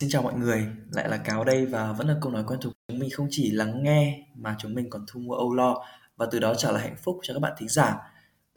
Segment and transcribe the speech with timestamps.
[0.00, 2.72] Xin chào mọi người, lại là Cáo đây và vẫn là câu nói quen thuộc
[2.88, 3.10] chúng mình.
[3.10, 5.84] Không chỉ lắng nghe mà chúng mình còn thu mua âu lo
[6.16, 7.96] và từ đó trả lại hạnh phúc cho các bạn thính giả.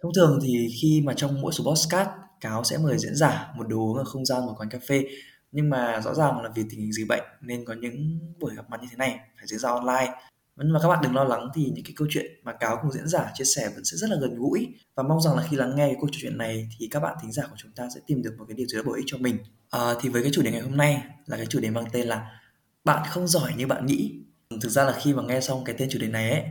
[0.01, 2.09] Thông thường thì khi mà trong mỗi số podcast,
[2.41, 5.04] Cáo sẽ mời diễn giả một đồ uống ở không gian một quán cà phê.
[5.51, 8.70] Nhưng mà rõ ràng là vì tình hình dịch bệnh nên có những buổi gặp
[8.70, 10.14] mặt như thế này phải diễn ra online.
[10.55, 12.92] Nhưng mà các bạn đừng lo lắng thì những cái câu chuyện mà cáo cùng
[12.92, 14.68] diễn giả chia sẻ vẫn sẽ rất là gần gũi.
[14.96, 17.32] Và mong rằng là khi lắng nghe cái câu chuyện này thì các bạn thính
[17.32, 19.18] giả của chúng ta sẽ tìm được một cái điều gì đó bổ ích cho
[19.18, 19.38] mình
[19.71, 22.07] à, thì với cái chủ đề ngày hôm nay là cái chủ đề mang tên
[22.07, 22.39] là
[22.84, 24.20] bạn không giỏi như bạn nghĩ.
[24.62, 26.43] Thực ra là khi mà nghe xong cái tên chủ đề này ấy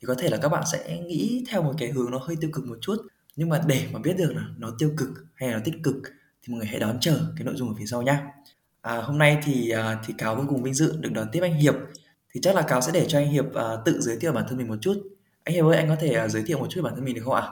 [0.00, 2.50] thì có thể là các bạn sẽ nghĩ theo một cái hướng nó hơi tiêu
[2.52, 2.96] cực một chút.
[3.36, 5.96] Nhưng mà để mà biết được là nó tiêu cực hay là nó tích cực
[6.42, 8.22] thì mọi người hãy đón chờ cái nội dung ở phía sau nhá.
[8.82, 11.54] À, hôm nay thì à, thì cáo vô cùng vinh dự được đón tiếp anh
[11.54, 11.74] hiệp.
[12.34, 14.58] Thì chắc là cáo sẽ để cho anh hiệp à, tự giới thiệu bản thân
[14.58, 15.02] mình một chút.
[15.44, 17.22] Anh hiệp ơi anh có thể à, giới thiệu một chút bản thân mình được
[17.24, 17.48] không ạ?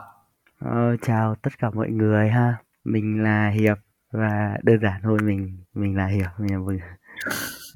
[0.59, 2.55] Ờ, chào tất cả mọi người ha.
[2.83, 3.77] Mình là hiệp
[4.15, 6.79] và đơn giản thôi mình mình là hiểu mình là mừng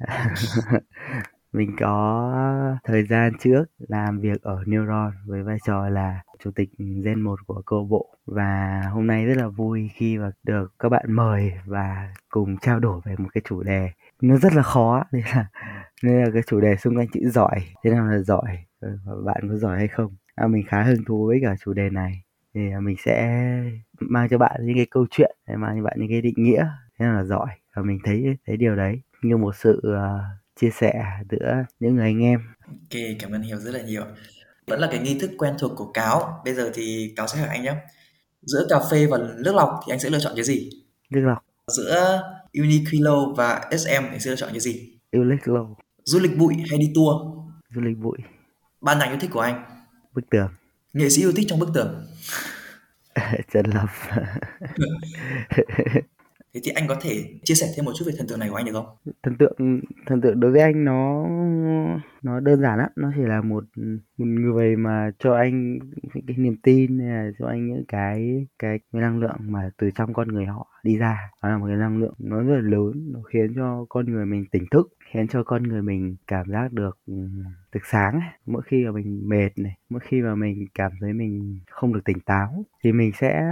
[1.52, 2.32] mình có
[2.84, 6.68] thời gian trước làm việc ở Neuron với vai trò là chủ tịch
[7.04, 8.16] Gen 1 của câu bộ.
[8.26, 12.80] Và hôm nay rất là vui khi mà được các bạn mời và cùng trao
[12.80, 13.90] đổi về một cái chủ đề
[14.22, 15.46] nó rất là khó nên là
[16.02, 18.58] nên là cái chủ đề xung quanh chữ giỏi thế nào là giỏi?
[18.80, 20.16] Và bạn có giỏi hay không?
[20.34, 22.22] À, mình khá hứng thú với cả chủ đề này
[22.54, 23.46] thì mình sẽ
[24.00, 26.66] mang cho bạn những cái câu chuyện mang cho bạn những cái định nghĩa
[26.98, 30.20] thế là giỏi và mình thấy thấy điều đấy như một sự uh,
[30.60, 32.40] chia sẻ giữa những người anh em.
[32.66, 34.04] Ok cảm ơn hiểu rất là nhiều.
[34.66, 36.42] Vẫn là cái nghi thức quen thuộc của cáo.
[36.44, 37.74] Bây giờ thì cáo sẽ hỏi anh nhé
[38.42, 40.70] giữa cà phê và nước lọc thì anh sẽ lựa chọn cái gì?
[41.10, 41.44] Nước lọc.
[41.66, 44.98] Giữa Uniqlo và SM anh sẽ lựa chọn cái gì?
[45.12, 45.74] Uniqlo.
[46.04, 47.16] Du lịch bụi hay đi tour?
[47.74, 48.18] Du lịch bụi.
[48.80, 49.64] Ban nhạc yêu thích của anh.
[50.14, 50.48] Bức tường
[50.92, 52.06] nghệ sĩ yêu thích trong bức tường.
[53.52, 53.88] Trần lập
[56.54, 58.56] thế thì anh có thể chia sẻ thêm một chút về thần tượng này của
[58.56, 58.86] anh được không?
[59.22, 61.26] Thần tượng thần tượng đối với anh nó
[62.22, 62.88] nó đơn giản lắm.
[62.96, 63.64] Nó chỉ là một
[64.18, 65.78] một người mà cho anh
[66.26, 69.90] cái niềm tin hay là cho anh những cái cái, cái năng lượng mà từ
[69.94, 71.18] trong con người họ đi ra.
[71.42, 74.26] Nó là một cái năng lượng nó rất là lớn nó khiến cho con người
[74.26, 77.14] mình tỉnh thức khiến cho con người mình cảm giác được ừ,
[77.74, 81.60] được sáng mỗi khi mà mình mệt này, mỗi khi mà mình cảm thấy mình
[81.70, 83.42] không được tỉnh táo thì mình sẽ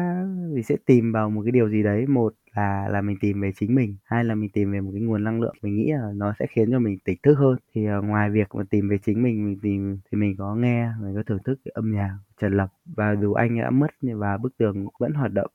[0.55, 2.07] mình sẽ tìm vào một cái điều gì đấy.
[2.07, 5.03] Một là là mình tìm về chính mình, hai là mình tìm về một cái
[5.03, 5.57] nguồn năng lượng.
[5.63, 7.57] Mình nghĩ là nó sẽ khiến cho mình tỉnh thức hơn.
[7.75, 10.89] Thì ờ, ngoài việc mà tìm về chính mình mình tìm thì mình có nghe,
[11.03, 14.37] mình có thưởng thức cái âm nhạc Trần Lập và dù anh đã mất và
[14.37, 15.51] bức tường vẫn hoạt động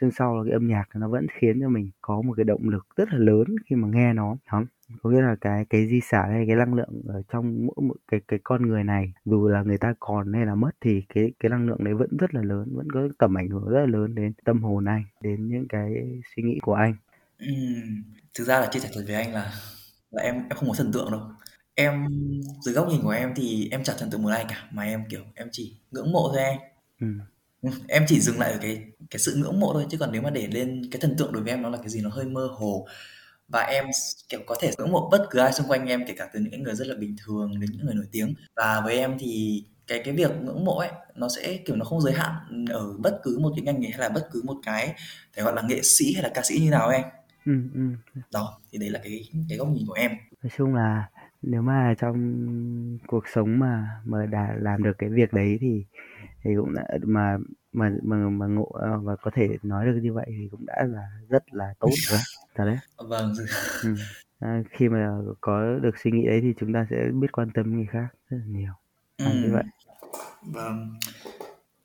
[0.00, 2.68] xuyên sau là cái âm nhạc nó vẫn khiến cho mình có một cái động
[2.68, 4.64] lực rất là lớn khi mà nghe nó đó
[5.02, 7.94] có nghĩa là cái cái di sản hay cái năng lượng ở trong mỗi một
[8.08, 11.32] cái cái con người này dù là người ta còn hay là mất thì cái
[11.40, 13.86] cái năng lượng đấy vẫn rất là lớn vẫn có tầm ảnh hưởng rất là
[13.86, 16.94] lớn đến tâm hồn anh đến những cái suy nghĩ của anh.
[17.38, 17.46] Ừ,
[18.34, 19.52] thực ra là chia sẻ thật với anh là
[20.10, 21.20] là em em không có thần tượng đâu
[21.78, 22.06] em
[22.60, 25.04] dưới góc nhìn của em thì em chả thần tượng một ai cả mà em
[25.10, 26.58] kiểu em chỉ ngưỡng mộ thôi anh
[27.00, 27.06] ừ.
[27.62, 27.70] ừ.
[27.88, 30.30] em chỉ dừng lại ở cái cái sự ngưỡng mộ thôi chứ còn nếu mà
[30.30, 32.48] để lên cái thần tượng đối với em nó là cái gì nó hơi mơ
[32.52, 32.86] hồ
[33.48, 33.84] và em
[34.28, 36.62] kiểu có thể ngưỡng mộ bất cứ ai xung quanh em kể cả từ những
[36.62, 40.02] người rất là bình thường đến những người nổi tiếng và với em thì cái
[40.04, 43.38] cái việc ngưỡng mộ ấy nó sẽ kiểu nó không giới hạn ở bất cứ
[43.38, 44.94] một cái ngành nghề hay là bất cứ một cái
[45.34, 47.04] phải gọi là nghệ sĩ hay là ca sĩ như nào anh
[47.46, 47.80] ừ, ừ.
[48.32, 50.10] đó thì đấy là cái cái góc nhìn của em
[50.42, 51.08] nói chung là
[51.42, 55.84] nếu mà trong cuộc sống mà mà đã làm được cái việc đấy thì
[56.44, 57.38] thì cũng đã mà
[57.72, 60.86] mà mà mà ngộ ờ, và có thể nói được như vậy thì cũng đã
[60.88, 62.20] là rất là tốt rồi
[62.54, 62.78] thật đấy.
[63.08, 63.32] Vâng.
[63.82, 63.94] Ừ.
[64.38, 65.10] à, khi mà
[65.40, 68.36] có được suy nghĩ đấy thì chúng ta sẽ biết quan tâm người khác rất
[68.36, 68.72] là nhiều.
[69.18, 69.32] À, ừ.
[69.42, 69.64] như vậy.
[70.42, 70.98] Vâng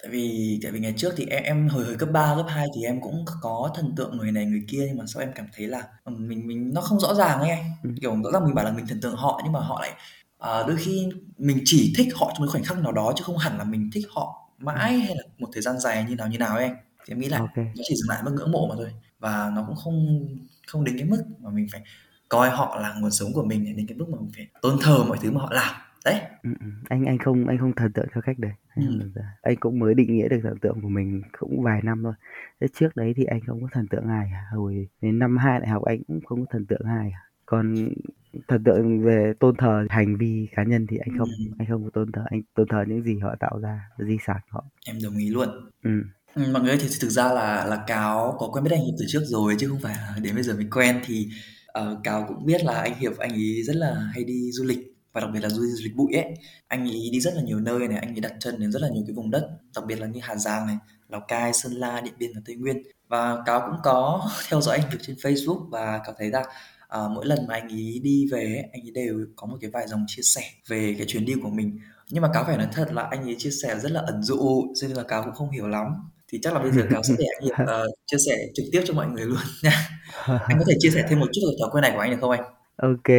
[0.03, 2.67] tại vì tại vì ngày trước thì em em hồi hồi cấp 3, cấp 2
[2.75, 5.47] thì em cũng có thần tượng người này người kia nhưng mà sau em cảm
[5.55, 7.89] thấy là mình mình nó không rõ ràng ấy anh ừ.
[8.01, 9.91] kiểu rõ ràng mình bảo là mình thần tượng họ nhưng mà họ lại
[10.39, 13.37] à, đôi khi mình chỉ thích họ trong cái khoảnh khắc nào đó chứ không
[13.37, 16.37] hẳn là mình thích họ mãi hay là một thời gian dài như nào như
[16.37, 16.75] nào ấy anh
[17.05, 17.65] thì em nghĩ là okay.
[17.65, 20.27] nó chỉ dừng lại mức ngưỡng mộ mà thôi và nó cũng không
[20.67, 21.81] không đến cái mức mà mình phải
[22.29, 25.03] coi họ là nguồn sống của mình đến cái mức mà mình phải tôn thờ
[25.07, 26.21] mọi thứ mà họ làm đấy.
[26.43, 26.65] Ừ, ừ.
[26.89, 28.51] anh anh không anh không thần tượng theo cách đấy.
[28.75, 29.21] Anh, ừ.
[29.41, 32.13] anh cũng mới định nghĩa được thần tượng của mình cũng vài năm thôi.
[32.61, 35.69] Thế trước đấy thì anh không có thần tượng ai hồi đến năm hai đại
[35.69, 37.11] học anh cũng không có thần tượng ai
[37.45, 37.89] còn
[38.47, 41.45] thần tượng về tôn thờ hành vi cá nhân thì anh không ừ.
[41.59, 42.21] anh không có tôn thờ.
[42.25, 44.65] Anh tôn thờ những gì họ tạo ra di sản họ.
[44.85, 45.49] Em đồng ý luôn.
[45.83, 45.91] Ừ.
[46.35, 49.05] ừ mọi người thì thực ra là là cáo có quen biết anh hiệp từ
[49.07, 50.99] trước rồi chứ không phải đến bây giờ mới quen.
[51.05, 51.29] Thì
[51.79, 54.92] uh, cáo cũng biết là anh hiệp anh ấy rất là hay đi du lịch
[55.13, 56.33] và đặc biệt là du, lịch bụi ấy
[56.67, 58.89] anh ấy đi rất là nhiều nơi này anh ấy đặt chân đến rất là
[58.89, 60.77] nhiều cái vùng đất đặc biệt là như hà giang này
[61.13, 62.83] lào cai sơn la điện biên và tây nguyên.
[63.07, 66.43] Và cáo cũng có theo dõi anh hiệp trên facebook và cảm thấy là
[66.87, 69.69] à, mỗi lần mà anh ấy đi về ấy, anh ấy đều có một cái
[69.69, 71.79] vài dòng chia sẻ về cái chuyến đi của mình.
[72.09, 74.73] Nhưng mà cáo phải nói thật là anh ấy chia sẻ rất là ẩn dụ
[74.81, 75.87] cho nên là cáo cũng không hiểu lắm.
[76.27, 78.83] Thì chắc là bây giờ cáo sẽ để anh ấy, uh, chia sẻ trực tiếp
[78.85, 79.89] cho mọi người luôn nha.
[80.25, 82.17] Anh có thể chia sẻ thêm một chút về thói quen này của anh được
[82.21, 82.43] không anh?
[82.77, 83.09] Ok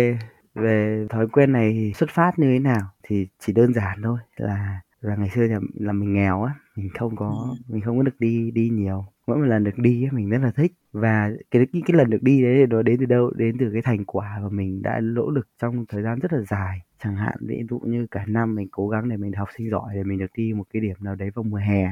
[0.55, 2.81] về thói quen này thì xuất phát như thế nào?
[3.03, 6.89] Thì chỉ đơn giản thôi là là ngày xưa là, là mình nghèo á mình
[6.99, 7.55] không có ừ.
[7.69, 9.05] mình không có được đi đi nhiều.
[9.27, 10.73] Mỗi một lần được đi á mình rất là thích.
[10.93, 13.31] Và cái cái, cái lần được đi đấy nó đến từ đâu?
[13.37, 16.41] Đến từ cái thành quả mà mình đã nỗ lực trong thời gian rất là
[16.41, 16.81] dài.
[17.05, 19.95] Chẳng hạn ví dụ như cả năm mình cố gắng để mình học sinh giỏi
[19.95, 21.91] để mình được đi một cái điểm nào đấy vào mùa hè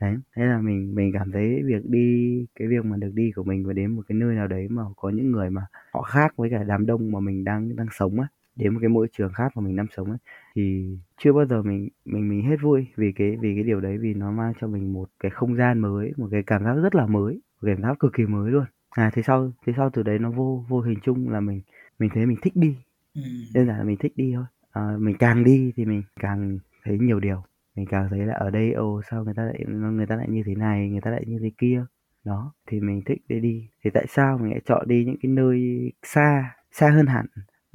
[0.00, 3.42] đấy thế là mình mình cảm thấy việc đi cái việc mà được đi của
[3.44, 5.62] mình và đến một cái nơi nào đấy mà có những người mà
[5.92, 8.88] họ khác với cả đám đông mà mình đang đang sống á đến một cái
[8.88, 10.18] môi trường khác mà mình đang sống ấy
[10.54, 13.98] thì chưa bao giờ mình mình mình hết vui vì cái vì cái điều đấy
[13.98, 16.94] vì nó mang cho mình một cái không gian mới một cái cảm giác rất
[16.94, 18.64] là mới một cảm giác cực kỳ mới luôn.
[18.90, 21.60] À thế sau thế sau từ đấy nó vô vô hình chung là mình
[21.98, 22.76] mình thấy mình thích đi.
[23.14, 23.22] Ừ.
[23.54, 24.44] đơn giản là mình thích đi thôi.
[24.72, 27.42] À, mình càng đi thì mình càng thấy nhiều điều
[27.78, 30.42] mình càng thấy là ở đây ồ sao người ta lại người ta lại như
[30.46, 31.84] thế này người ta lại như thế kia.
[32.24, 33.68] Đó thì mình thích để đi.
[33.84, 35.60] Thì tại sao mình lại chọn đi những cái nơi
[36.02, 37.26] xa xa hơn hẳn?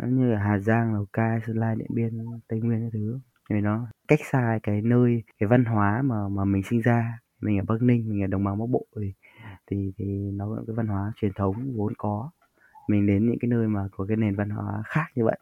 [0.04, 3.20] Như là Hà Giang, Lào Cai, Sơn La, Điện Biên, Tây Nguyên cái thứ.
[3.50, 7.20] Vì nó cách xa cái nơi cái văn hóa mà mà mình sinh ra.
[7.42, 9.14] Mình ở Bắc Ninh mình ở đồng bằng Bắc Bộ thì
[9.68, 12.30] thì thì nó có cái văn hóa truyền thống vốn có.
[12.88, 15.40] Mình đến những cái nơi mà có cái nền văn hóa khác như vậy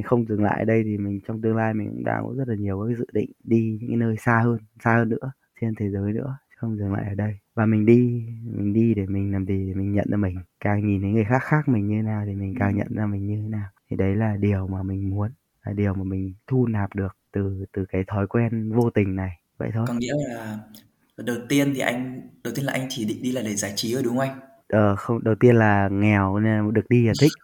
[0.00, 2.34] thì không dừng lại ở đây thì mình trong tương lai mình cũng đang có
[2.36, 5.32] rất là nhiều cái dự định đi những cái nơi xa hơn xa hơn nữa
[5.60, 7.38] trên thế giới nữa không dừng lại ở đây.
[7.54, 10.86] Và mình đi mình đi để mình làm gì để mình nhận ra mình càng
[10.86, 13.26] nhìn thấy người khác khác mình như thế nào thì mình càng nhận ra mình
[13.26, 13.68] như thế nào.
[13.90, 15.30] Thì đấy là điều mà mình muốn
[15.64, 19.30] là điều mà mình thu nạp được từ từ cái thói quen vô tình này.
[19.58, 19.84] Vậy thôi.
[19.88, 20.58] Có nghĩa là
[21.16, 23.94] đầu tiên thì anh đầu tiên là anh chỉ định đi là để giải trí
[23.94, 24.40] rồi đúng không anh?
[24.68, 27.32] Ờ không đầu tiên là nghèo nên được đi là thích.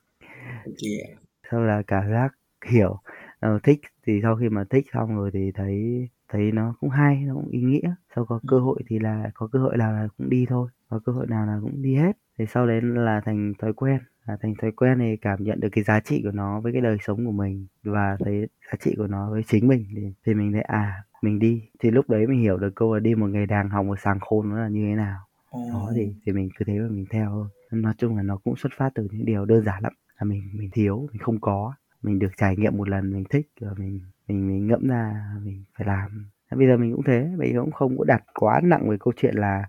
[0.66, 1.16] Okay.
[1.50, 2.28] sau là cảm giác
[2.68, 2.98] hiểu.
[3.46, 7.16] Uh, thích thì sau khi mà thích xong rồi thì thấy thấy nó cũng hay
[7.26, 7.94] nó cũng ý nghĩa.
[8.16, 11.00] Sau có cơ hội thì là có cơ hội nào là cũng đi thôi có
[11.04, 12.12] cơ hội nào là cũng đi hết.
[12.38, 13.98] Thì sau đấy là thành thói quen.
[14.26, 16.82] Là thành thói quen thì cảm nhận được cái giá trị của nó với cái
[16.82, 20.34] đời sống của mình và thấy giá trị của nó với chính mình thì, thì
[20.34, 21.62] mình thấy à mình đi.
[21.78, 24.20] Thì lúc đấy mình hiểu được câu là đi một ngày đàng hòng một sàng
[24.20, 25.18] khôn nó là như thế nào.
[25.52, 27.48] Đó thì thì mình cứ thế mà mình theo thôi.
[27.70, 29.92] Nói chung là nó cũng xuất phát từ những điều đơn giản lắm.
[30.20, 33.48] Là mình mình thiếu mình không có mình được trải nghiệm một lần mình thích
[33.60, 36.31] rồi mình mình mình ngẫm ra mình phải làm.
[36.56, 39.34] Bây giờ mình cũng thế mình cũng không có đặt quá nặng về câu chuyện
[39.34, 39.64] là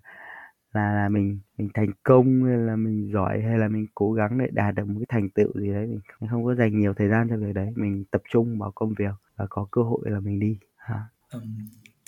[0.74, 4.38] là, là mình mình thành công hay là mình giỏi hay là mình cố gắng
[4.38, 5.88] để đạt được một cái thành tựu gì đấy.
[6.20, 8.94] Mình không có dành nhiều thời gian cho việc đấy mình tập trung vào công
[9.00, 10.58] việc và có cơ hội là mình đi.
[10.76, 11.00] Ha.
[11.34, 11.42] Um,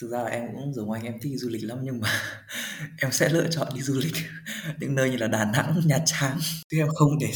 [0.01, 2.07] thực ra là em cũng giống anh em thích du lịch lắm nhưng mà
[3.01, 4.15] em sẽ lựa chọn đi du lịch.
[4.79, 6.37] Những nơi như là Đà Nẵng, Nha Trang.
[6.69, 7.29] Chứ em không để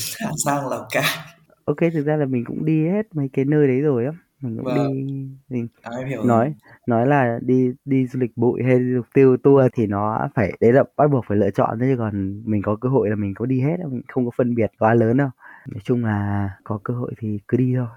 [0.45, 1.33] sang Lào Cai
[1.65, 4.11] ok thực ra là mình cũng đi hết mấy cái nơi đấy rồi á
[4.41, 4.93] mình cũng vâng.
[4.93, 5.03] đi
[5.49, 6.55] mình à, em hiểu nói rồi.
[6.87, 10.53] nói là đi đi du lịch bụi hay du lịch tiêu tour thì nó phải
[10.59, 13.33] đấy là bắt buộc phải lựa chọn chứ còn mình có cơ hội là mình
[13.33, 15.29] có đi hết mình không có phân biệt quá lớn đâu
[15.67, 17.87] nói chung là có cơ hội thì cứ đi thôi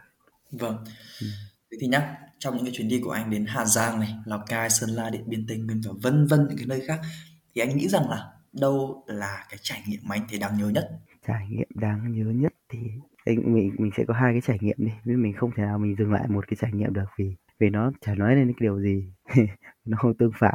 [0.52, 0.76] vâng
[1.20, 1.26] ừ.
[1.70, 4.44] thế thì nhá trong những cái chuyến đi của anh đến Hà Giang này Lào
[4.46, 7.00] Cai Sơn La Điện Biên Tây Nguyên và vân vân những cái nơi khác
[7.54, 10.68] thì anh nghĩ rằng là đâu là cái trải nghiệm mà anh thấy đáng nhớ
[10.68, 10.90] nhất
[11.26, 12.78] trải nghiệm đáng nhớ nhất thì
[13.34, 14.92] mình mình sẽ có hai cái trải nghiệm đi.
[15.04, 17.70] Vì mình không thể nào mình dừng lại một cái trải nghiệm được vì vì
[17.70, 19.12] nó chả nói lên cái điều gì.
[19.84, 20.54] Nó không tương phản.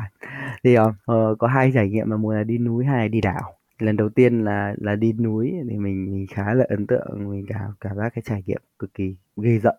[0.64, 0.96] Thì uh,
[1.40, 3.58] có hai trải nghiệm mà một là đi núi hai là đi đảo.
[3.80, 7.30] Lần đầu tiên là là đi núi thì mình mình khá là ấn tượng.
[7.30, 9.76] Mình cảm cảm giác cái trải nghiệm cực kỳ ghê giận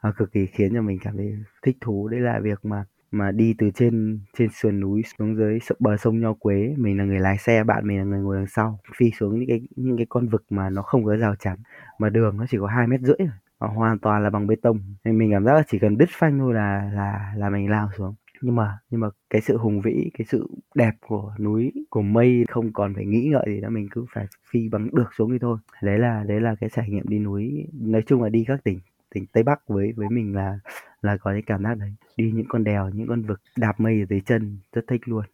[0.00, 2.08] và ờ, cực kỳ khiến cho mình cảm thấy thích thú.
[2.08, 6.20] Đấy là việc mà mà đi từ trên trên sườn núi xuống dưới bờ sông
[6.20, 9.10] Nho Quế, mình là người lái xe, bạn mình là người ngồi đằng sau, phi
[9.10, 11.58] xuống những cái những cái con vực mà nó không có rào chắn,
[11.98, 13.16] mà đường nó chỉ có hai mét rưỡi
[13.60, 14.80] rồi hoàn toàn là bằng bê tông.
[15.04, 17.88] Nên mình cảm giác là chỉ cần đứt phanh thôi là là là mình lao
[17.96, 18.14] xuống.
[18.42, 22.44] Nhưng mà nhưng mà cái sự hùng vĩ, cái sự đẹp của núi, của mây
[22.48, 25.38] không còn phải nghĩ ngợi gì nữa, mình cứ phải phi bằng, được xuống đi
[25.38, 25.58] thôi.
[25.82, 28.80] Đấy là đấy là cái trải nghiệm đi núi, nói chung là đi các tỉnh
[29.16, 30.58] tỉnh tây bắc với với mình là
[31.02, 31.94] là có cái cảm giác đấy.
[32.16, 35.24] Đi những con đèo những con vực đạp mây ở dưới chân rất thích luôn.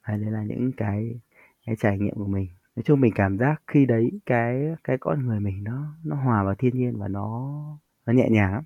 [0.00, 1.20] Hay đấy là những cái
[1.66, 2.48] cái trải nghiệm của mình.
[2.76, 6.44] Nói chung mình cảm giác khi đấy cái cái con người mình nó nó hòa
[6.44, 7.58] vào thiên nhiên và nó
[8.06, 8.64] nó nhẹ nhàng lắm.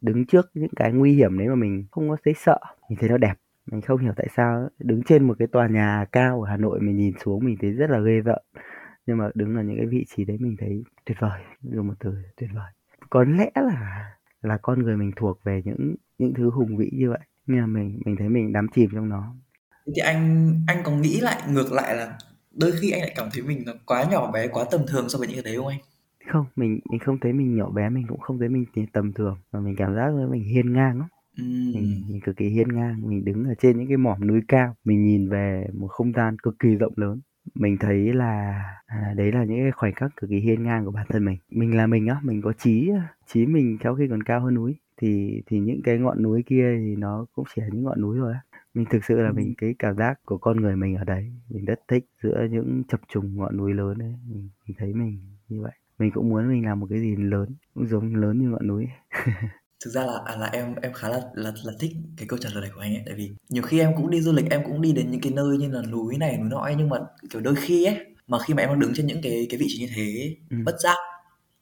[0.00, 3.08] Đứng trước những cái nguy hiểm đấy mà mình không có thấy sợ mình thấy
[3.08, 3.34] nó đẹp.
[3.66, 6.80] Mình không hiểu tại sao đứng trên một cái tòa nhà cao ở Hà Nội
[6.80, 8.42] mình nhìn xuống mình thấy rất là ghê rợn.
[9.06, 11.94] Nhưng mà đứng ở những cái vị trí đấy mình thấy tuyệt vời dùng một
[12.00, 12.72] từ tuyệt vời
[13.10, 14.04] có lẽ là
[14.42, 17.66] là con người mình thuộc về những những thứ hùng vĩ như vậy nhưng mà
[17.66, 19.34] mình mình thấy mình đắm chìm trong nó
[19.86, 22.18] thì anh anh có nghĩ lại ngược lại là
[22.52, 25.18] đôi khi anh lại cảm thấy mình nó quá nhỏ bé quá tầm thường so
[25.18, 25.80] với những cái đấy không anh
[26.32, 29.38] không, mình mình không thấy mình nhỏ bé, mình cũng không thấy mình tầm thường,
[29.52, 31.08] mà mình cảm giác mình hiên ngang lắm.
[31.72, 32.10] Mình Ừm.
[32.12, 35.04] mình cực kỳ hiên ngang, mình đứng ở trên những cái mỏm núi cao, mình
[35.04, 37.20] nhìn về một không gian cực kỳ rộng lớn.
[37.54, 40.90] Mình thấy là à, đấy là những cái khoảnh khắc cực kỳ hiên ngang của
[40.90, 41.38] bản thân mình.
[41.50, 42.90] Mình là mình á, mình có trí
[43.26, 46.76] trí mình sau khi còn cao hơn núi thì thì những cái ngọn núi kia
[46.78, 48.40] thì nó cũng chỉ là những ngọn núi thôi á.
[48.74, 51.64] Mình thực sự là mình cái cảm giác của con người mình ở đấy, mình
[51.64, 55.62] rất thích giữa những chập trùng ngọn núi lớn ấy, mình mình thấy mình như
[55.62, 55.72] vậy.
[55.98, 58.86] Mình cũng muốn mình làm một cái gì lớn, cũng giống lớn như ngọn núi.
[59.84, 62.48] Thực ra là à, là em em khá là là là thích cái câu trả
[62.52, 64.62] lời này của anh ấy, tại vì nhiều khi em cũng đi du lịch, em
[64.66, 66.96] cũng đi đến những cái nơi như là núi này, núi nọ ấy, nhưng mà,
[67.30, 69.66] kiểu, đôi khi ấy, mà khi mà em đang đứng trên những cái cái vị
[69.68, 70.64] trí như thế, Ừm.
[70.64, 70.96] bất giác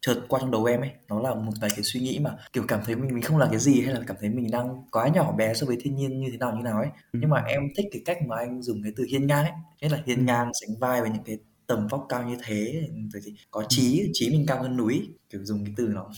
[0.02, 2.64] chợt qua trong đầu em ấy, nó là một vài cái suy nghĩ mà, kiểu,
[2.68, 5.09] cảm thấy mình mình không là cái gì, hay là cảm thấy mình đang quá
[5.09, 6.88] nhỏ bé so với thiên nhiên như thế nào, như nào ấy.
[7.21, 9.52] Nhưng mà em thích cái cách mà anh dùng cái từ hiên ngang ấy,
[9.83, 10.26] nghĩa là hiên Ừm.
[10.26, 13.68] ngang sánh vai với những cái tầm vóc cao như thế, rồi thì có Ừm.
[13.68, 16.11] chí, chí mình cao hơn núi, kiểu, dùng cái từ nó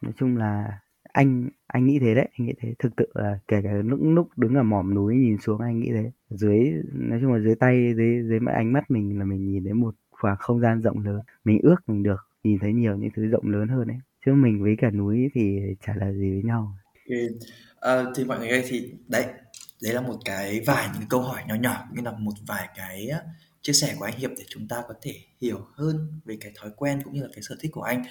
[0.00, 0.80] Nói chung là
[1.16, 2.74] anh anh nghĩ thế đấy, anh nghĩ thế.
[2.78, 5.90] Thực sự là kể cả lúc lúc đứng ở mỏm núi nhìn xuống anh nghĩ
[5.92, 6.10] thế.
[6.30, 9.72] Dưới nói chung là dưới tay, dưới dưới ánh mắt mình là mình nhìn thấy
[9.72, 11.20] một khoảng không gian rộng lớn.
[11.44, 13.96] Mình ước mình được nhìn thấy nhiều những thứ rộng lớn hơn đấy
[14.26, 16.78] Chứ mình với cả núi thì chả là gì với nhau.
[17.06, 17.38] Ừm,
[17.80, 19.24] à, thì mọi người ơi, thì đấy,
[19.82, 22.68] đấy là một cái vài những câu hỏi nhỏ nhỏ, cũng như là một vài
[22.76, 23.08] cái
[23.62, 26.70] chia sẻ của anh Hiệp để chúng ta có thể hiểu hơn về cái thói
[26.76, 28.04] quen cũng như là cái sở thích của anh.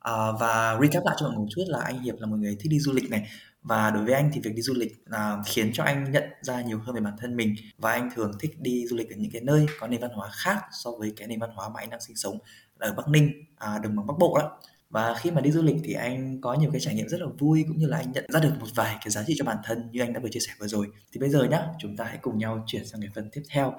[0.00, 2.56] Ờ, và recap lại cho mọi người một chút là anh Hiệp là một người
[2.60, 3.28] thích đi du lịch này,
[3.62, 6.60] và đối với anh thì việc đi du lịch là khiến cho anh nhận ra
[6.60, 9.30] nhiều hơn về bản thân mình, và anh thường thích đi du lịch ở những
[9.30, 11.90] cái nơi có nền văn hóa khác so với cái nền văn hóa mà anh
[11.90, 12.38] đang sinh sống
[12.78, 14.60] ở Bắc Ninh, à, đồng bằng Bắc Bộ đó.
[14.90, 17.26] Và khi mà đi du lịch thì anh có nhiều cái trải nghiệm rất là
[17.38, 19.56] vui, cũng như là anh nhận ra được một vài cái giá trị cho bản
[19.64, 20.86] thân như anh đã vừa chia sẻ vừa rồi.
[21.12, 23.74] Thì bây giờ nhá, chúng ta hãy cùng nhau chuyển sang cái phần tiếp theo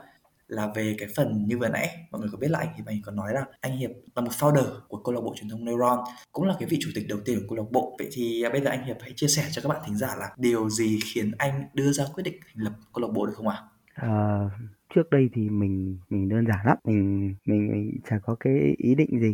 [0.51, 2.97] là về cái phần như vừa nãy mọi người có biết là anh Hiệp anh
[3.05, 5.99] có nói là anh Hiệp là một founder của câu lạc bộ truyền thông Neuron,
[6.31, 7.95] cũng là cái vị chủ tịch đầu tiên của câu lạc bộ.
[7.99, 10.15] Vậy thì à, bây giờ anh Hiệp hãy chia sẻ cho các bạn thính giả
[10.19, 13.33] là điều gì khiến anh đưa ra quyết định thành lập câu lạc bộ được
[13.35, 13.57] không ạ?
[13.95, 14.49] Ờ,
[14.95, 18.95] trước đây thì mình mình đơn giản lắm, mình mình mình chả có cái ý
[18.95, 19.33] định gì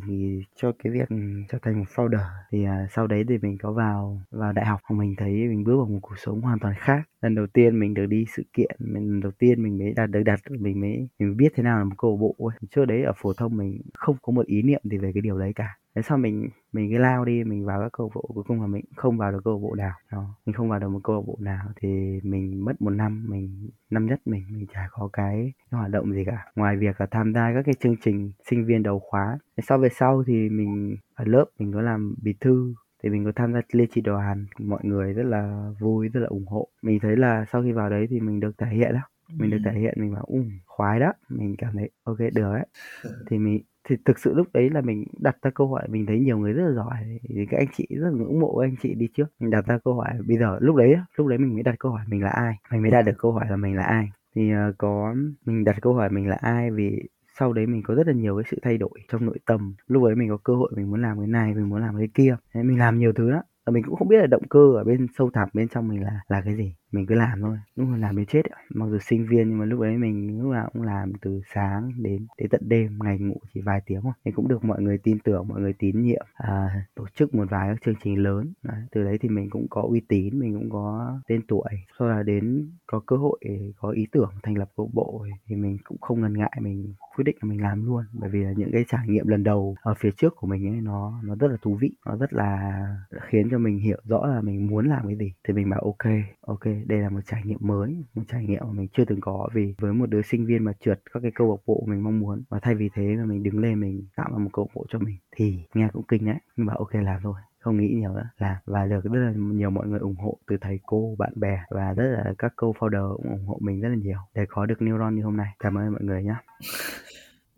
[0.55, 1.09] cho cái việc
[1.49, 2.25] trở thành một founder.
[2.51, 5.77] Thì, à, sau đấy thì mình có vào vào đại học, mình thấy mình bước
[5.77, 7.01] vào một cuộc sống hoàn toàn khác.
[7.21, 10.23] Lần đầu tiên mình được đi sự kiện, lần đầu tiên mình mới đạt được
[10.23, 12.57] đặt mình mới mình biết thế nào là một câu lạc bộ ấy.
[12.75, 15.39] Trước đấy ở phổ thông mình không có một ý niệm gì về cái điều
[15.39, 15.77] đấy cả.
[15.95, 18.61] Thế sau mình mình cứ lao đi, mình vào các câu lạc bộ, cuối cùng
[18.61, 19.93] là mình không vào được câu lạc bộ nào.
[20.11, 23.25] Đó, mình không vào được một câu lạc bộ nào thì mình mất một năm,
[23.29, 27.01] mình năm nhất mình mình chả có cái cái hoạt động gì cả, ngoài việc
[27.01, 29.37] là tham gia các cái chương trình sinh viên đầu khóa.
[29.57, 33.25] Thế sau về sau thì mình ở lớp mình có làm bí thư, thì mình
[33.25, 36.67] có tham gia liên tri đoàn, mọi người rất là vui, rất là ủng hộ.
[36.83, 39.01] Mình thấy là sau khi vào đấy thì mình được thể hiện á,
[39.39, 39.81] mình được thể Ừm.
[39.81, 41.89] hiện, mình bảo: "Ừm, khoái đó." Mình cảm thấy
[42.19, 42.65] kê, được đấy.
[43.31, 46.19] Thì mình thì thực sự lúc đấy là mình đặt ra câu hỏi, mình thấy
[46.19, 46.97] nhiều người rất là giỏi,
[47.29, 49.27] thì các anh chị rất là ngưỡng mộ các anh chị đi trước.
[49.39, 51.91] Mình đặt ra câu hỏi bây giờ lúc đấy lúc đấy mình mới đặt câu
[51.91, 54.09] hỏi mình là ai, mình mới đặt được câu hỏi là mình là ai.
[54.35, 57.03] Thì, ờ, có mình đặt câu hỏi mình là ai vì
[57.39, 59.75] sau đấy mình có rất là nhiều cái sự thay đổi trong nội tâm.
[59.87, 62.07] Lúc ấy mình có cơ hội mình muốn làm cái này, mình muốn làm cái
[62.13, 64.59] kia, thế mình làm nhiều thứ đó, Và mình cũng không biết là động cơ
[64.75, 67.57] ở bên sâu thẳm bên trong mình là là cái gì, mình cứ làm thôi,
[67.75, 68.63] lúc làm đến chết ấy.
[68.75, 71.91] Mặc dù sinh viên nhưng mà lúc ấy mình lúc nào cũng làm từ sáng
[72.03, 74.13] đến đến tận đêm, ngày ngủ chỉ vài tiếng thôi.
[74.25, 77.45] Thì cũng được mọi người tin tưởng, mọi người tín nhiệm, à, tổ chức một
[77.49, 78.53] vài các chương trình lớn.
[78.63, 81.69] Đấy, từ đấy thì mình cũng có uy tín, mình cũng có tên tuổi.
[81.99, 83.39] Sau là đến có cơ hội,
[83.77, 87.23] có ý tưởng thành lập câu bộ thì mình cũng không ngần ngại, mình quyết
[87.23, 88.03] định là mình làm luôn.
[88.13, 90.81] Bởi vì là những cái trải nghiệm lần đầu ở phía trước của mình ấy
[90.81, 92.73] nó nó rất là thú vị, nó rất là
[93.21, 95.33] khiến cho mình hiểu rõ là mình muốn làm cái gì.
[95.47, 98.71] Thì mình bảo: ok, ok đây là một trải nghiệm mới, một trải nghiệm mà
[98.73, 101.51] mình chưa từng có." Vì với một đứa sinh viên mà trượt các cái câu
[101.51, 104.29] lạc bộ mình mong muốn, và thay vì thế mà mình đứng lên mình tạo
[104.31, 106.35] ra một câu lạc bộ cho mình thì nghe cũng kinh đấy.
[106.57, 109.69] Nhưng mà ok làm thôi, không nghĩ nhiều nữa, làm và được rất là nhiều
[109.69, 113.17] mọi người ủng hộ từ thầy cô, bạn bè và rất là các câu founder
[113.17, 115.47] cũng ủng hộ mình rất là nhiều để có được Neuron như hôm nay.
[115.59, 116.35] Cảm ơn mọi người nhé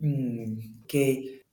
[0.82, 1.02] ok.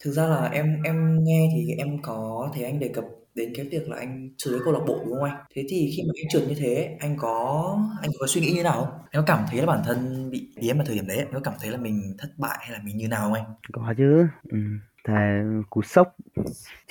[0.03, 3.05] Thực ra là em em nghe thì em có thấy anh đề cập
[3.38, 5.38] đến cái việc là anh trượt với câu lạc bộ, đúng không anh?
[5.56, 8.63] Thế thì khi mà anh trượt như thế, anh có anh có suy nghĩ như
[8.63, 8.89] nào không?
[9.12, 11.39] Anh có cảm thấy là bản thân bị bí vào thời điểm đấy, anh có
[11.39, 13.46] cảm thấy là mình thất bại hay là mình như nào không anh?
[13.74, 14.58] Có chứ, Ừ.
[15.08, 16.15] thề cú sốc.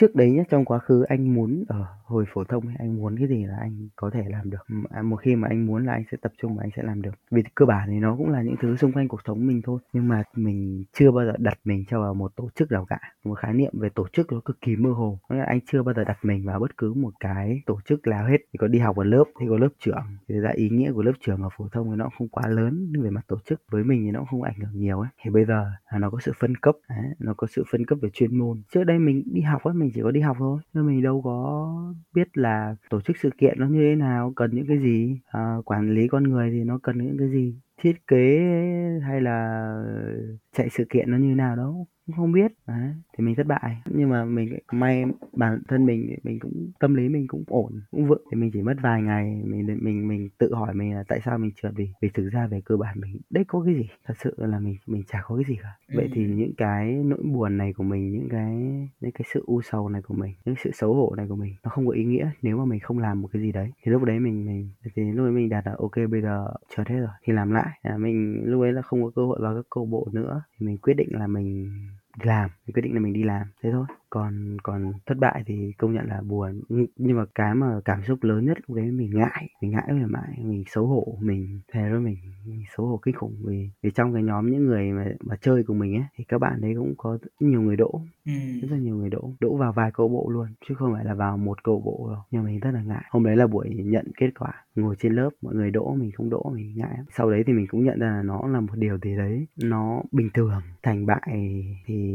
[0.01, 3.19] Trước đấy nhá, trong quá khứ anh muốn ở hồi phổ thông ấy, anh muốn
[3.19, 4.67] cái gì là anh có thể làm được.
[4.91, 7.03] À, một khi mà anh muốn là anh sẽ tập trung và anh sẽ làm
[7.03, 7.11] được.
[7.31, 9.81] Vì cơ bản thì nó cũng là những thứ xung quanh cuộc sống mình thôi.
[9.93, 12.99] Nhưng mà mình chưa bao giờ đặt mình cho vào một tổ chức nào cả.
[13.25, 15.19] Một khái niệm về tổ chức nó cực kỳ mơ hồ.
[15.31, 18.07] Nghĩa là anh chưa bao giờ đặt mình vào bất cứ một cái tổ chức
[18.07, 18.39] nào hết.
[18.53, 20.05] Thì có đi học ở lớp thì có lớp trưởng.
[20.29, 22.93] Thì ra ý nghĩa của lớp trưởng ở phổ thông thì nó không quá lớn.
[23.03, 25.09] Về mặt tổ chức với mình thì nó không ảnh hưởng nhiều ấy.
[25.23, 26.75] Thì bây giờ là nó có sự phân cấp.
[26.89, 28.63] Đấy, nó có sự phân cấp về chuyên môn.
[28.73, 30.61] Trước đây mình đi học ấy mình chỉ có đi học thôi.
[30.73, 31.67] Nhưng mình đâu có
[32.15, 35.57] biết là tổ chức sự kiện nó như thế nào cần những cái gì à,
[35.65, 37.55] quản lý con người thì nó cần những cái gì?
[37.83, 38.39] Thiết kế
[39.07, 39.69] hay là
[40.53, 42.53] chạy sự kiện nó như nào đâu cũng không biết.
[42.67, 43.77] Đấy thì mình thất bại.
[43.91, 48.07] Nhưng mà mình may bản thân mình mình cũng tâm lý mình cũng ổn cũng
[48.07, 48.25] vững.
[48.31, 51.39] Thì mình chỉ mất vài ngày mình mình mình tự hỏi mình là tại sao
[51.39, 53.89] mình trượt vì vì thực ra về cơ bản mình đấy có cái gì?
[54.07, 55.77] Thật sự là mình mình chả có cái gì cả.
[55.95, 56.11] Vậy ừ.
[56.15, 58.55] thì những cái nỗi buồn này của mình những cái
[59.01, 61.55] những cái sự u sầu này của mình những sự xấu hổ này của mình
[61.65, 63.71] nó không có ý nghĩa nếu mà mình không làm một cái gì đấy.
[63.83, 66.89] Thì lúc đấy mình mình thì lúc đấy mình đạt là ok bây giờ trượt
[66.89, 69.55] hết rồi thì làm lại là mình, lúc ấy là không có cơ hội vào
[69.57, 70.43] các câu bộ nữa.
[70.59, 71.79] Thì mình quyết định là mình
[72.23, 73.87] làm mình quyết định là mình đi làm thế thôi.
[74.11, 76.61] Còn còn thất bại thì công nhận là buồn.
[76.97, 80.07] Nhưng mà cái mà cảm xúc lớn nhất lúc đấy mình ngại mình ngại là
[80.07, 83.37] mãi mình xấu hổ mình thề với mình, mình xấu hổ kinh khủng.
[83.45, 86.39] Vì vì trong cái nhóm những người mà mà chơi cùng mình ấy thì các
[86.39, 88.33] bạn đấy cũng có nhiều người đỗ ừ.
[88.63, 91.15] rất là nhiều người đỗ đỗ vào vài câu bộ luôn chứ không phải là
[91.15, 92.23] vào một câu bộ đâu.
[92.31, 93.05] Nhưng mình rất là ngại.
[93.11, 96.31] Hôm đấy là buổi nhận kết quả ngồi trên lớp mọi người đỗ mình không
[96.31, 98.99] đỗ mình ngại sau đấy thì mình cũng nhận ra là nó là một điều
[98.99, 101.23] gì đấy nó bình thường thành bại
[101.87, 102.06] thì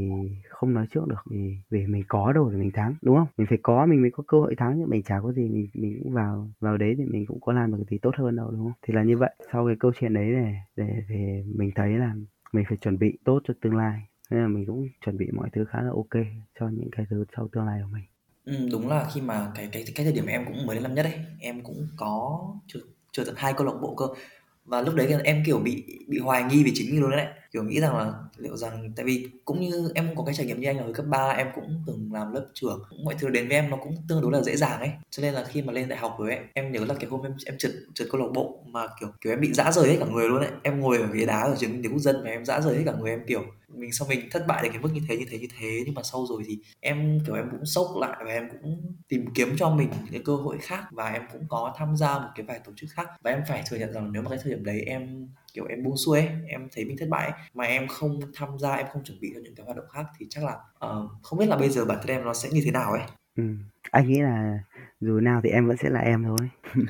[0.49, 3.27] không nói trước được vì vì mình có đâu để mình thắng đúng không?
[3.37, 4.85] Mình phải có mình mới có cơ hội thắng chứ.
[4.87, 7.71] Mình chả có gì mình mình cũng vào vào đấy thì mình cũng có làm
[7.71, 8.73] được gì tốt hơn đâu đúng không?
[8.81, 9.31] Thì là như vậy.
[9.53, 11.15] Sau cái câu chuyện đấy để để thì
[11.55, 12.15] mình thấy là
[12.53, 14.01] mình phải chuẩn bị tốt cho tương lai.
[14.29, 16.25] Nên là mình cũng chuẩn bị mọi thứ khá là ok
[16.59, 18.03] cho những cái thứ sau tương lai của mình.
[18.45, 20.95] Ừ, đúng là khi mà cái cái cái thời điểm em cũng mới đến năm
[20.95, 22.79] nhất đấy em cũng có chưa
[23.11, 24.05] chưa tận hai câu lạc bộ cơ.
[24.65, 27.63] Và lúc đấy em kiểu bị bị hoài nghi về chính mình luôn đấy kiểu
[27.63, 30.67] nghĩ rằng là liệu rằng, tại vì cũng như em có cái trải nghiệm như
[30.67, 33.57] anh là hồi cấp 3 em cũng từng làm lớp trưởng, mọi thứ đến với
[33.57, 34.91] em nó cũng tương đối là dễ dàng ấy.
[35.09, 37.21] Cho nên là khi mà lên đại học rồi ấy, em nhớ là cái hôm
[37.21, 39.97] em em trượt trượt câu lạc bộ mà, kiểu kiểu em bị dã rời hết
[39.99, 40.51] cả người luôn ấy.
[40.63, 42.83] Em ngồi ở ghế đá ở trường tiếng quốc dân mà em dã rời hết
[42.85, 45.25] cả người em, kiểu, mình sau mình thất bại đến cái mức như thế như
[45.29, 45.81] thế như thế.
[45.85, 49.25] Nhưng mà sau rồi thì em, kiểu, em cũng sốc lại và em cũng tìm
[49.35, 52.29] kiếm cho mình những cái cơ hội khác và em cũng có tham gia một
[52.35, 53.07] cái vài tổ chức khác.
[53.23, 55.83] Và em phải thừa nhận rằng nếu mà cái thời điểm đấy em kiểu em
[55.83, 58.87] buông xuôi ấy, em thấy mình thất bại ấy, mà em không tham gia em
[58.93, 60.53] không chuẩn bị cho những cái hoạt động khác thì chắc là
[60.85, 63.01] uh, không biết là bây giờ bản thân em nó sẽ như thế nào ấy.
[63.37, 63.43] Ừ.
[63.91, 64.59] anh nghĩ là
[65.01, 66.49] dù nào thì em vẫn sẽ là em thôi.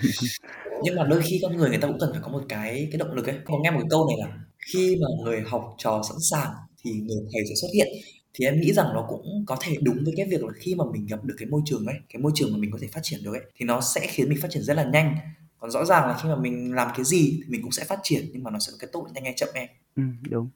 [0.83, 2.99] Nhưng mà đôi khi con người người ta cũng cần phải có một cái cái
[2.99, 3.35] động lực ấy.
[3.45, 4.37] Có nghe một cái câu này là
[4.73, 6.51] khi mà người học trò sẵn sàng
[6.83, 7.87] thì người thầy sẽ xuất hiện.
[8.33, 10.85] Thì em nghĩ rằng nó cũng có thể đúng với cái việc là khi mà
[10.93, 12.99] mình gặp được cái môi trường ấy cái môi trường mà mình có thể phát
[13.03, 15.15] triển được ấy thì nó sẽ khiến mình phát triển rất là nhanh
[15.61, 17.99] còn rõ ràng là khi mà mình làm cái gì thì mình cũng sẽ phát
[18.03, 19.67] triển nhưng mà nó sẽ có cái tốc độ nhanh hay chậm em.
[19.95, 20.49] Ừ, đúng.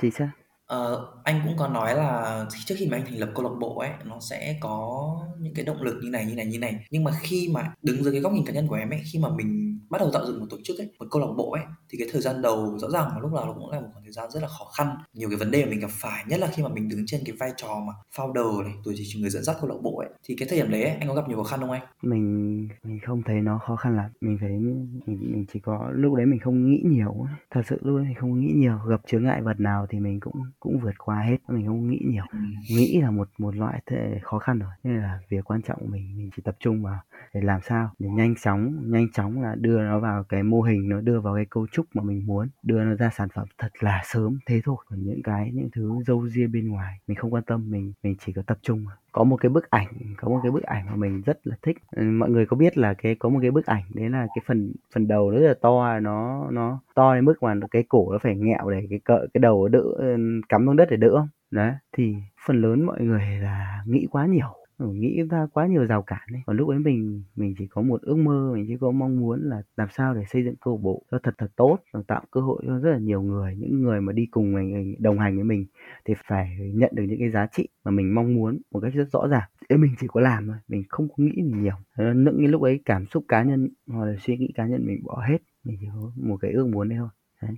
[0.00, 0.30] Chính xác.
[0.72, 3.78] Ờ, anh cũng có nói là trước khi mà anh thành lập câu lạc bộ
[3.78, 6.86] ấy nó sẽ có những cái động lực như này như này như này.
[6.90, 9.18] Nhưng mà khi mà đứng dưới cái góc nhìn cá nhân của em ấy khi
[9.18, 11.62] mà mình bắt đầu tạo dựng một tổ chức ấy một câu lạc bộ ấy
[11.90, 14.04] thì cái thời gian đầu rõ ràng là lúc nào nó cũng là một khoảng
[14.04, 14.96] thời gian rất là khó khăn.
[15.14, 17.20] Nhiều cái vấn đề mà mình gặp phải nhất là khi mà mình đứng trên
[17.26, 20.08] cái vai trò mà founder này rồi thì người dẫn dắt câu lạc bộ ấy
[20.24, 21.82] thì cái thời điểm đấy ấy, anh có gặp nhiều khó khăn không anh?
[22.02, 24.10] Mình mình không thấy nó khó khăn lắm.
[24.20, 27.96] Mình thấy mình, mình chỉ có lúc đấy mình không nghĩ nhiều thật sự lúc
[27.96, 30.94] đấy mình không nghĩ nhiều gặp chướng ngại vật nào thì mình cũng cũng vượt
[30.98, 31.36] qua hết.
[31.48, 32.24] Mình không nghĩ nhiều.
[32.32, 32.38] Ừ.
[32.68, 34.70] nghĩ là một một loại thể khó khăn rồi.
[34.84, 36.98] Nên là việc quan trọng của mình mình chỉ tập trung vào
[37.34, 40.88] để làm sao để nhanh chóng nhanh chóng là đưa nó vào cái mô hình
[40.88, 43.72] nó đưa vào cái cấu trúc mà mình muốn đưa nó ra sản phẩm thật
[43.80, 44.76] là sớm thế thôi.
[44.86, 47.70] Còn những cái những thứ dâu ria bên ngoài mình không quan tâm.
[47.70, 50.62] Mình mình chỉ có tập trung có một cái bức ảnh, có một cái bức
[50.62, 51.76] ảnh mà mình rất là thích.
[51.96, 54.42] Ừ, mọi người có biết là cái, có một cái bức ảnh, đấy là cái
[54.46, 58.18] phần phần đầu rất là to, nó nó to đến mức mà cái cổ nó
[58.22, 60.16] phải nghẹo để cái cỡ, cái đầu đỡ ừ,
[60.48, 61.28] cắm xuống đất để đỡ không?
[61.50, 62.14] Đấy, thì
[62.46, 66.40] phần lớn mọi người là nghĩ quá nhiều nghĩ ra quá nhiều rào cản ấy
[66.46, 69.40] còn lúc ấy mình mình chỉ có một ước mơ, mình chỉ có mong muốn
[69.42, 72.40] là làm sao để xây dựng câu bộ cho thật thật tốt và tạo cơ
[72.40, 75.44] hội cho rất là nhiều người, những người mà đi cùng mình đồng hành với
[75.44, 75.66] mình
[76.04, 79.08] thì phải nhận được những cái giá trị mà mình mong muốn một cách rất
[79.12, 79.48] rõ ràng.
[79.68, 81.74] Thế mình chỉ có làm thôi, mình không có nghĩ gì nhiều.
[81.96, 84.86] Ờ, những cái lúc ấy cảm xúc cá nhân hoặc là suy nghĩ cá nhân
[84.86, 87.08] mình bỏ hết, mình chỉ có một cái ước muốn đấy thôi.
[87.42, 87.56] Đấy.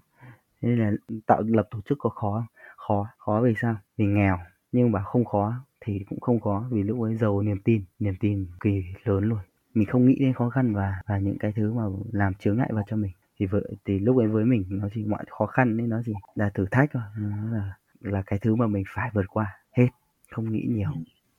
[0.63, 0.93] nên là
[1.27, 3.77] tạo lập tổ chức có khó khó khó vì sao?
[3.97, 4.39] Vì nghèo,
[4.73, 8.15] nhưng mà không khó thì cũng không có vì lúc ấy giàu niềm tin niềm
[8.21, 9.39] tin kỳ lớn luôn.
[9.75, 12.71] Mình không nghĩ đến khó khăn và và những cái thứ mà làm chướng ngại
[12.73, 13.13] vào cho mình.
[13.39, 16.13] Thì vợ thì lúc ấy với mình nó chỉ mọi khó khăn nên nó chỉ
[16.35, 19.87] là thử thách thôi nó là là cái thứ mà mình phải vượt qua hết
[20.31, 20.91] không nghĩ nhiều.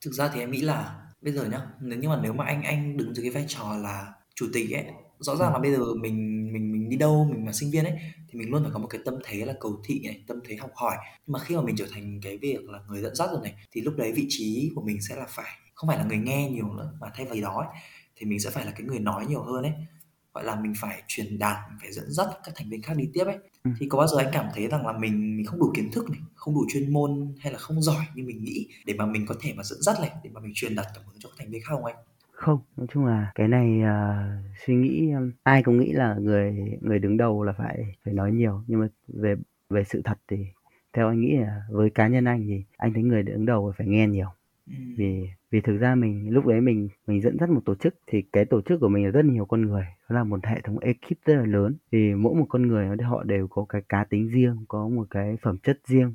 [0.06, 2.64] Thực ra thì em nghĩ là bây giờ nhá nếu như mà nếu mà anh
[2.64, 4.86] anh đứng dưới cái vai trò là chủ tịch ấy
[5.20, 5.38] rõ Ừ.
[5.40, 7.94] ràng là bây giờ mình mình mình đi đâu mình là sinh viên ấy
[8.30, 10.56] thì mình luôn phải có một cái tâm thế là cầu thị này tâm thế
[10.56, 10.96] học hỏi.
[11.28, 13.54] Nhưng mà khi mà mình trở thành cái việc là người dẫn dắt rồi này
[13.72, 16.50] thì lúc đấy vị trí của mình sẽ là phải không phải là người nghe
[16.50, 17.82] nhiều nữa mà thay vào đó ấy,
[18.16, 19.74] thì mình sẽ phải là cái người nói nhiều hơn ấy.
[20.34, 23.10] Gọi là mình phải truyền đạt mình phải dẫn dắt các thành viên khác đi
[23.14, 23.38] tiếp ấy.
[23.64, 23.72] Ừ.
[23.80, 26.10] thì có bao giờ anh cảm thấy rằng là mình mình không đủ kiến thức
[26.10, 29.26] này không đủ chuyên môn hay là không giỏi như mình nghĩ để mà mình
[29.26, 31.36] có thể mà dẫn dắt này để mà mình truyền đạt cảm hứng cho các
[31.40, 31.96] thành viên khác không anh
[32.36, 34.28] Không, nói chung là cái này à,
[34.66, 38.32] suy nghĩ um, ai cũng nghĩ là người người đứng đầu là phải phải nói
[38.32, 38.62] nhiều.
[38.68, 39.36] Nhưng mà về
[39.70, 40.38] về sự thật thì
[40.94, 43.88] theo anh nghĩ là với cá nhân anh thì anh thấy người đứng đầu phải
[43.88, 44.28] nghe nhiều.
[44.98, 48.22] Vì vì thực ra mình lúc đấy mình mình dẫn dắt một tổ chức thì
[48.22, 49.86] cái tổ chức của mình là rất nhiều con người.
[50.10, 51.76] Nó là một hệ thống ekip rất là lớn.
[51.92, 55.38] Thì mỗi một con người họ đều có cái cá tính riêng có một cái
[55.42, 56.14] phẩm chất riêng.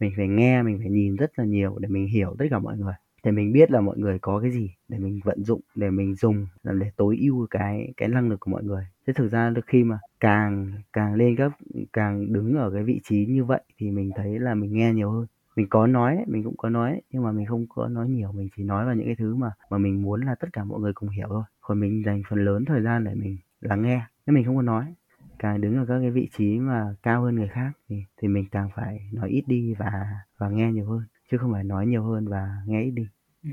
[0.00, 2.76] Mình phải nghe mình phải nhìn rất là nhiều để mình hiểu tất cả mọi
[2.78, 5.90] người để mình biết là mọi người có cái gì, để mình vận dụng, để
[5.90, 8.84] mình dùng làm để tối ưu cái cái năng lực của mọi người.
[9.06, 11.52] Thế thực ra khi mà càng càng lên cấp
[11.92, 15.10] càng đứng ở cái vị trí như vậy thì mình thấy là mình nghe nhiều
[15.10, 15.26] hơn.
[15.56, 18.48] Mình có nói mình cũng có nói nhưng mà mình không có nói nhiều, mình
[18.56, 20.92] chỉ nói vào những cái thứ mà mà mình muốn là tất cả mọi người
[20.92, 21.42] cùng hiểu thôi.
[21.60, 24.62] Còn mình dành phần lớn thời gian để mình lắng nghe nếu mình không có
[24.62, 24.94] nói.
[25.38, 28.44] Càng đứng ở các cái vị trí mà cao hơn người khác thì thì mình
[28.50, 29.90] càng phải nói ít đi và
[30.38, 33.06] và nghe nhiều hơn chứ không phải nói nhiều hơn và nghe ít đi
[33.44, 33.50] Ừ.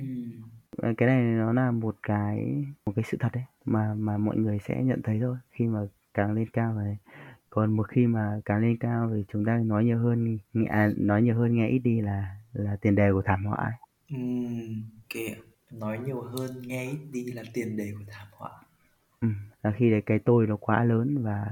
[0.97, 4.59] cái này nó là một cái một cái sự thật đấy mà mà mọi người
[4.67, 5.79] sẽ nhận thấy thôi khi mà
[6.13, 6.97] càng lên cao này
[7.49, 10.89] còn một khi mà càng lên cao thì chúng ta nói nhiều hơn nghe, à,
[10.97, 13.71] nói nhiều hơn nghe ít đi là là tiền đề của thảm họa.
[14.09, 14.15] Ừ.
[15.09, 15.35] Okay.
[15.71, 18.51] nói nhiều hơn nghe ít đi là tiền đề của thảm họa
[19.21, 19.27] ừ.
[19.63, 21.45] là khi đấy cái tôi nó quá lớn và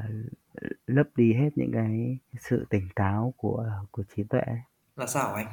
[0.87, 4.41] lấp đi hết những cái sự tỉnh táo của của trí tuệ
[4.95, 5.47] là sao anh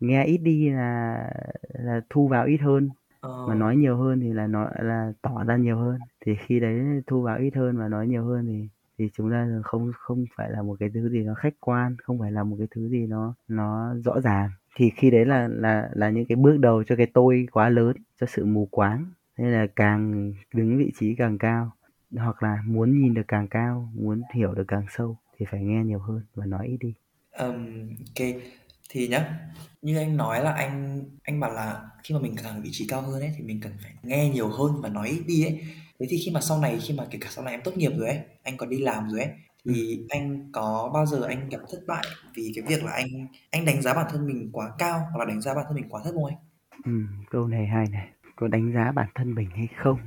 [0.00, 1.30] nghe ít đi là
[1.72, 2.88] là thu vào ít hơn.
[3.20, 3.46] Ờ.
[3.48, 5.98] mà nói nhiều hơn thì là nói là tỏ ra nhiều hơn.
[6.26, 9.48] Thì khi đấy thu vào ít hơn và nói nhiều hơn thì thì chúng ta
[9.64, 12.56] không không phải là một cái thứ gì nó khách quan không phải là một
[12.58, 14.50] cái thứ gì nó nó rõ ràng.
[14.76, 17.96] Thì khi đấy là là là những cái bước đầu cho cái tôi quá lớn
[18.20, 19.06] cho sự mù quáng.
[19.38, 21.72] Nên là càng đứng vị trí càng cao
[22.16, 25.84] hoặc là muốn nhìn được càng cao muốn hiểu được càng sâu thì phải nghe
[25.84, 26.94] nhiều hơn và nói ít đi.
[27.38, 28.42] Um, ok
[28.88, 29.38] thì nhá
[29.82, 33.02] như anh nói là anh anh bảo là khi mà mình càng vị trí cao
[33.02, 35.60] hơn ấy thì mình cần phải nghe nhiều hơn và nói ít đi ấy.
[36.00, 37.92] Thế thì khi mà sau này khi mà kể cả sau này em tốt nghiệp
[37.98, 39.32] rồi ấy anh còn đi làm rồi ấy
[39.64, 40.06] thì ừ.
[40.08, 43.82] anh có bao giờ anh gặp thất bại vì cái việc là anh anh đánh
[43.82, 46.14] giá bản thân mình quá cao hoặc là đánh giá bản thân mình quá thấp
[46.14, 46.36] không anh?
[46.84, 46.92] Ừ,
[47.30, 48.08] câu này hay này.
[48.36, 49.98] Có đánh giá bản thân mình hay không?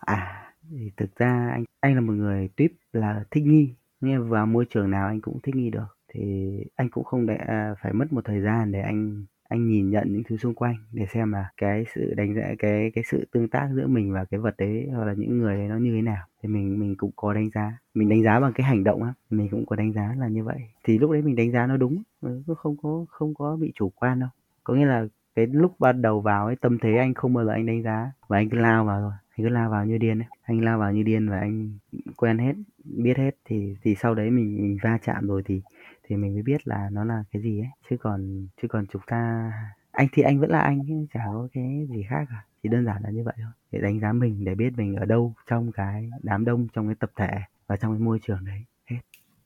[0.00, 3.74] À thì thực ra anh anh là một người tuyếp là thích nghi.
[4.00, 7.38] Nhưng vào môi trường nào anh cũng thích nghi được thì anh cũng không để
[7.82, 11.06] phải mất một thời gian để anh anh nhìn nhận những thứ xung quanh để
[11.06, 14.40] xem là cái sự đánh giá, cái cái sự tương tác giữa mình và cái
[14.40, 16.26] vật đấy hoặc là những người đấy nó như thế nào.
[16.42, 19.14] Thì mình mình cũng có đánh giá, mình đánh giá bằng cái hành động á,
[19.30, 20.58] mình cũng có đánh giá là như vậy.
[20.84, 23.88] Thì lúc đấy mình đánh giá nó đúng ừ, không có không có bị chủ
[23.88, 24.28] quan đâu.
[24.64, 27.52] Có nghĩa là cái lúc ban đầu vào ấy, tâm thế anh không bao giờ
[27.52, 30.18] anh đánh giá và anh cứ lao vào rồi, anh cứ lao vào như điên
[30.18, 30.28] ấy.
[30.42, 31.78] Anh lao vào như điên và anh
[32.16, 35.60] quen hết, biết hết thì thì sau đấy mình mình va chạm rồi thì
[36.08, 37.68] thì mình mới biết là nó là cái gì ấy.
[37.90, 39.52] Chứ còn chứ còn chúng ta
[39.90, 42.44] anh thì anh vẫn là anh chứ chả có cái gì khác cả.
[42.62, 43.52] Chỉ đơn giản là như vậy thôi.
[43.72, 46.94] Để đánh giá mình để biết mình ở đâu trong cái đám đông trong cái
[47.00, 47.30] tập thể
[47.66, 48.64] và trong cái môi trường đấy.
[48.86, 48.96] Hết.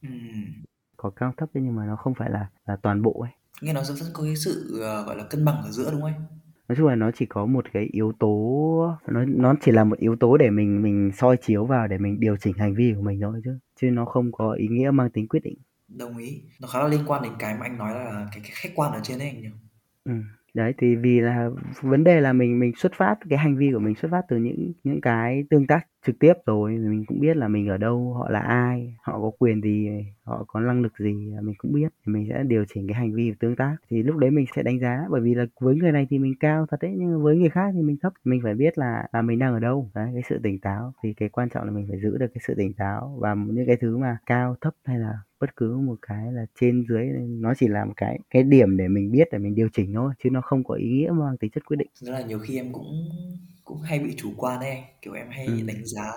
[0.03, 0.09] Ừ.
[0.97, 3.31] có cao thấp nhưng mà nó không phải là là toàn bộ ấy.
[3.63, 6.13] Nghe nó rất có cái sự uh, gọi là cân bằng ở giữa đúng không
[6.13, 6.23] anh?
[6.69, 9.99] Nói chung là nó chỉ có một cái yếu tố nó nó chỉ là một
[9.99, 13.03] yếu tố để mình mình soi chiếu vào để mình điều chỉnh hành vi của
[13.03, 13.59] mình thôi chứ.
[13.81, 15.59] Chứ nó không có ý nghĩa mang tính quyết định
[15.97, 18.53] đồng ý nó khá là liên quan đến cái mà anh nói là cái, cái
[18.55, 19.49] khách quan ở trên đấy anh nhỉ
[20.05, 20.13] ừ.
[20.55, 21.51] đấy thì vì là
[21.83, 24.37] vấn đề là mình mình xuất phát cái hành vi của mình xuất phát từ
[24.37, 28.15] những những cái tương tác trực tiếp rồi, mình cũng biết là mình ở đâu,
[28.15, 29.89] họ là ai, họ có quyền gì,
[30.25, 31.89] họ có năng lực gì mình cũng biết.
[32.07, 33.77] Thì mình sẽ điều chỉnh cái hành vi và tương tác.
[33.91, 36.35] Thì lúc đấy mình sẽ đánh giá, bởi vì là với người này thì mình
[36.41, 38.13] cao thật đấy, nhưng với người khác thì mình thấp.
[38.25, 39.91] Mình phải biết là là mình đang ở đâu.
[39.95, 40.93] Đấy, cái sự tỉnh táo.
[41.03, 43.67] Thì cái quan trọng là mình phải giữ được cái sự tỉnh táo và những
[43.67, 47.55] cái thứ mà cao, thấp hay là bất cứ một cái là trên dưới, nó
[47.57, 50.31] chỉ là một cái cái điểm để mình biết, để mình điều chỉnh thôi, chứ
[50.31, 51.89] nó không có ý nghĩa mang tính chất quyết định.
[51.95, 52.87] Rất là nhiều khi em cũng
[53.71, 55.61] cũng hay bị chủ quan ấy kiểu em hay ừ.
[55.67, 56.13] đánh giá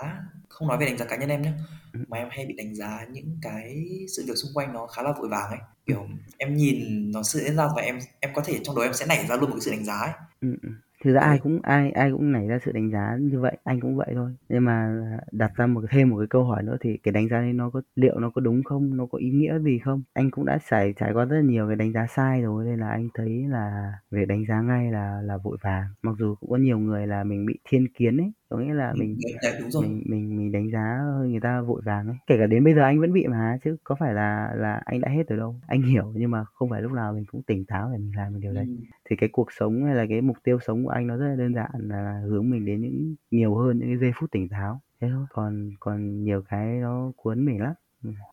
[0.48, 1.52] không nói về đánh giá cá nhân em nhé
[1.92, 2.00] ừ.
[2.08, 3.86] mà em hay bị đánh giá những cái
[4.16, 6.14] sự việc xung quanh nó khá là vội vàng ấy kiểu ừ.
[6.38, 9.06] em nhìn nó sự diễn ra và em em có thể trong đó em sẽ
[9.06, 10.56] nảy ra luôn một cái sự đánh giá ấy ừ.
[11.04, 13.80] Thực ra ai cũng ai ai cũng nảy ra sự đánh giá như vậy anh
[13.80, 14.30] cũng vậy thôi.
[14.48, 14.88] Nhưng mà
[15.32, 17.70] đặt ra một thêm một cái câu hỏi nữa thì cái đánh giá đấy nó
[17.70, 18.96] có liệu nó có đúng không?
[18.96, 20.02] Nó có ý nghĩa gì không?
[20.12, 22.78] Anh cũng đã trải trải qua rất là nhiều cái đánh giá sai rồi nên
[22.80, 25.84] là anh thấy là việc đánh giá ngay là là vội vàng.
[26.02, 28.92] Mặc dù cũng có nhiều người là mình bị thiên kiến ấy có nghĩa là
[28.96, 29.82] mình đấy, đấy, đúng rồi.
[29.82, 32.16] mình mình mình đánh giá người ta vội vàng ấy.
[32.26, 35.00] Kể cả đến bây giờ anh vẫn bị mà chứ có phải là là anh
[35.00, 35.56] đã hết rồi đâu.
[35.66, 38.32] Anh hiểu nhưng mà không phải lúc nào mình cũng tỉnh táo để mình làm
[38.32, 38.64] được điều đấy.
[38.68, 38.74] Ừ.
[39.10, 41.36] thì cái cuộc sống hay là cái mục tiêu sống của anh nó rất là
[41.36, 44.80] đơn giản là hướng mình đến những nhiều hơn những cái giây phút tỉnh táo.
[45.00, 45.26] Thế thôi.
[45.30, 47.74] Còn còn nhiều cái nó cuốn mình lắm.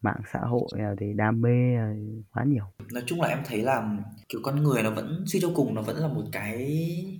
[0.01, 0.67] Mạng xã hội
[0.99, 1.93] thì đam mê là
[2.33, 2.63] quá nhiều.
[2.93, 3.97] Nói chung là em thấy là
[4.29, 6.55] kiểu con người nó vẫn suy cho cùng nó vẫn là một cái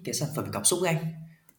[0.03, 1.03] cái sản phẩm cảm xúc ấy anh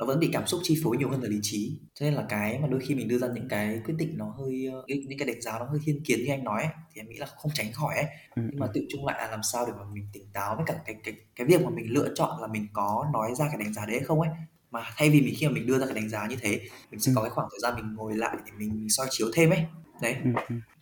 [0.03, 1.79] nó vẫn bị cảm xúc chi phối nhiều hơn là lý trí.
[1.95, 4.35] Cho nên là cái mà đôi khi mình đưa ra những cái quyết định nó
[4.38, 7.01] hơi ờ, những cái đánh giá nó hơi thiên kiến như anh nói ấy, thì
[7.01, 8.05] em nghĩ là không tránh khỏi ấy.
[8.37, 10.57] Ừ, nhưng mà ừ, tự chung lại là làm sao để mà mình tỉnh táo
[10.57, 13.49] với cả cái cái cái việc mà mình lựa chọn là mình có nói ra
[13.49, 14.31] cái đánh giá đấy hay không ấy.
[14.71, 16.61] Mà thay vì mình khi mà mình đưa ra cái đánh giá như thế
[16.91, 19.07] mình sẽ ừ, có cái khoảng thời gian mình ngồi lại để mình, mình soi
[19.11, 19.65] chiếu thêm ấy.
[20.03, 20.17] Đấy.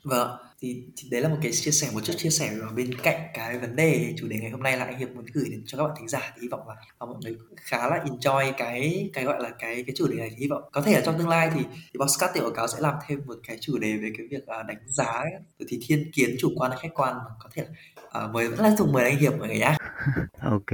[0.05, 0.31] Vâng,
[0.63, 3.21] thì, thì đấy là một cái chia sẻ một chút chia sẻ và bên cạnh
[3.35, 5.79] cái vấn đề chủ đề ngày hôm nay là anh Hiệp muốn gửi đến cho
[5.79, 6.33] các bạn thính giả.
[6.35, 9.83] Thì hy vọng là, là mọi người khá là enjoy cái cái gọi là cái
[9.87, 10.31] cái chủ đề này.
[10.31, 12.81] Thì hy vọng có thể là trong tương lai thì thì Bosscat tiểu cáo sẽ
[12.81, 15.33] làm thêm một cái chủ đề về cái việc à, đánh giá ấy,
[15.69, 17.71] thì thiên kiến chủ quan hay khách quan mà có thể là
[18.11, 19.77] à, mời vẫn là dùng mời anh Hiệp mọi người nhá.
[20.41, 20.71] ok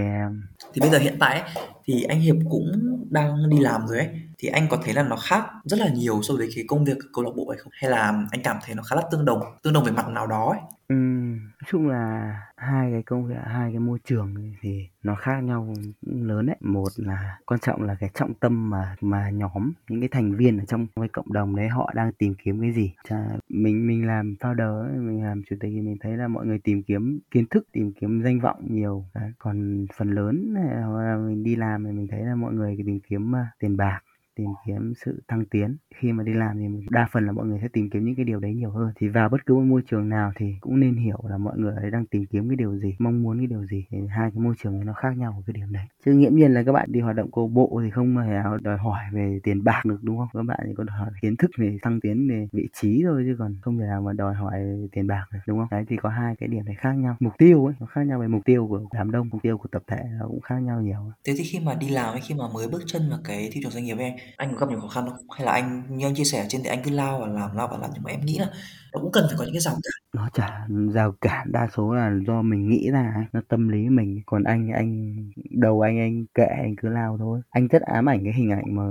[0.74, 1.50] Thì bây giờ hiện tại ấy,
[1.84, 2.72] thì anh Hiệp cũng
[3.10, 6.22] đang đi làm rồi ấy thì anh có thấy là nó khác rất là nhiều
[6.22, 8.74] so với cái công việc câu lạc bộ hay không hay là anh cảm thấy
[8.74, 11.88] nó khá là tương đồng tương đồng về mặt nào đó ấy Ừ, nói chung
[11.88, 16.56] là hai cái công việc, hai cái môi trường thì nó khác nhau lớn đấy.
[16.60, 20.58] Một là quan trọng là cái trọng tâm mà mà nhóm những cái thành viên
[20.58, 22.94] ở trong cái cộng đồng đấy họ đang tìm kiếm cái gì.
[23.08, 26.46] Chà, mình mình làm founder ấy, mình làm chủ tịch thì mình thấy là mọi
[26.46, 29.04] người tìm kiếm kiến thức, tìm kiếm danh vọng nhiều.
[29.14, 29.32] Đấy.
[29.38, 30.54] Còn phần lớn
[30.86, 33.76] hoặc là mình đi làm thì mình thấy là mọi người tìm kiếm uh, tiền
[33.76, 34.00] bạc
[34.36, 35.76] tìm kiếm sự thăng tiến.
[35.96, 38.24] Khi mà đi làm thì đa phần là mọi người sẽ tìm kiếm những cái
[38.24, 38.92] điều đấy nhiều hơn.
[38.96, 41.74] Thì vào bất cứ một môi trường nào thì cũng nên hiểu là mọi người
[41.76, 43.84] ấy đang tìm kiếm cái điều gì, mong muốn cái điều gì.
[43.90, 45.84] Thì hai cái môi trường này nó khác nhau ở cái điểm đấy.
[46.04, 48.78] Chứ nghiễm nhiên là các bạn đi hoạt động câu bộ thì không hề đòi
[48.78, 50.28] hỏi về tiền bạc được, đúng không?
[50.34, 53.24] Các bạn chỉ có đòi hỏi kiến thức về thăng tiến, về vị trí thôi
[53.26, 54.60] chứ còn không thể nào mà đòi hỏi
[54.92, 55.68] tiền bạc được, đúng không?
[55.70, 57.16] Đấy, thì có hai cái điểm này khác nhau.
[57.20, 59.68] Mục tiêu ấy, nó khác nhau về mục tiêu của đám đông, mục tiêu của
[59.72, 61.12] tập thể nó cũng khác nhau nhiều.
[61.24, 63.60] Thế thì khi mà đi làm hay khi mà mới bước chân vào cái thị
[63.62, 65.18] trường doanh nghiệp em anh, có gặp nhiều khó khăn không?
[65.36, 67.56] Hay là anh như anh chia sẻ ở trên thì anh cứ lao và làm
[67.56, 68.46] lao và làm nhưng mà em nghĩ là
[68.92, 69.92] nó cũng cần phải có những cái rào cản.
[70.12, 73.88] nó chả rào cản đa số là do mình nghĩ ra ấy, nó tâm lý
[73.88, 75.16] mình còn anh anh
[75.50, 78.76] đầu anh anh kệ anh cứ lao thôi anh rất ám ảnh cái hình ảnh
[78.76, 78.82] mà,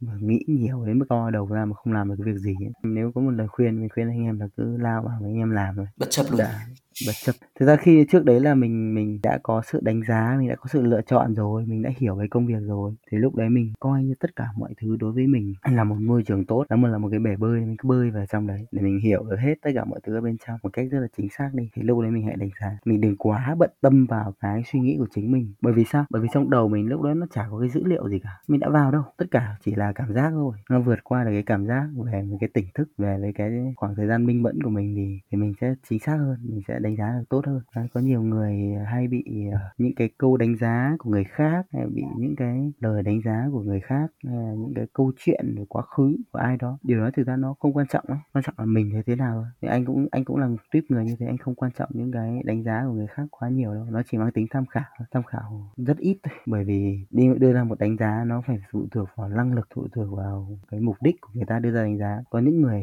[0.00, 2.54] mà nghĩ nhiều đến mức to đầu ra mà không làm được cái việc gì
[2.66, 2.72] ấy.
[2.82, 5.38] nếu có một lời khuyên mình khuyên anh em là cứ lao vào với anh
[5.38, 6.38] em làm thôi Bất chấp luôn.
[6.38, 6.60] đã
[7.06, 10.36] bất chấp thực ra khi trước đấy là mình mình đã có sự đánh giá,
[10.38, 12.94] mình đã có sự lựa chọn rồi, mình đã hiểu cái công việc rồi.
[13.10, 15.96] Thì lúc đấy mình coi như tất cả mọi thứ đối với mình là một
[16.00, 18.46] môi trường tốt đó mà là một cái bể bơi, mình cứ bơi vào trong
[18.46, 20.86] đấy để mình hiểu được hết tất cả mọi thứ ở bên trong một cách
[20.90, 21.68] rất là chính xác đi.
[21.74, 24.80] Thì lúc đấy mình hãy đánh giá, mình đừng quá bận tâm vào cái suy
[24.80, 25.52] nghĩ của chính mình.
[25.60, 26.04] Bởi vì sao?
[26.10, 28.38] Bởi vì trong đầu mình lúc đó nó chả có cái dữ liệu gì cả,
[28.48, 30.56] mình đã vào đâu, tất cả chỉ là cảm giác thôi.
[30.70, 33.94] Nó vượt qua được cái cảm giác về cái tỉnh thức, về với cái khoảng
[33.94, 36.78] thời gian minh mẫn của mình thì thì mình sẽ chính xác hơn, mình sẽ
[36.86, 37.60] đánh giá được tốt hơn.
[37.76, 41.66] Đấy, có nhiều người hay bị ờ, những cái câu đánh giá của người khác
[41.72, 45.12] hay bị những cái lời đánh giá của người khác hay là những cái câu
[45.16, 46.78] chuyện về quá khứ của ai đó.
[46.82, 48.18] Điều đó thực ra nó không quan trọng ấy.
[48.32, 50.84] quan trọng là mình thế thế nào thì anh cũng anh cũng là một tuyếp
[50.88, 53.48] người như thế anh không quan trọng những cái đánh giá của người khác quá
[53.48, 53.86] nhiều đâu.
[53.90, 56.34] Nó chỉ mang tính tham khảo tham khảo rất ít thôi.
[56.46, 59.68] Bởi vì đi đưa ra một đánh giá nó phải phụ thuộc vào năng lực
[59.74, 62.22] phụ thuộc vào cái mục đích của người ta đưa ra đánh giá.
[62.30, 62.82] Có những người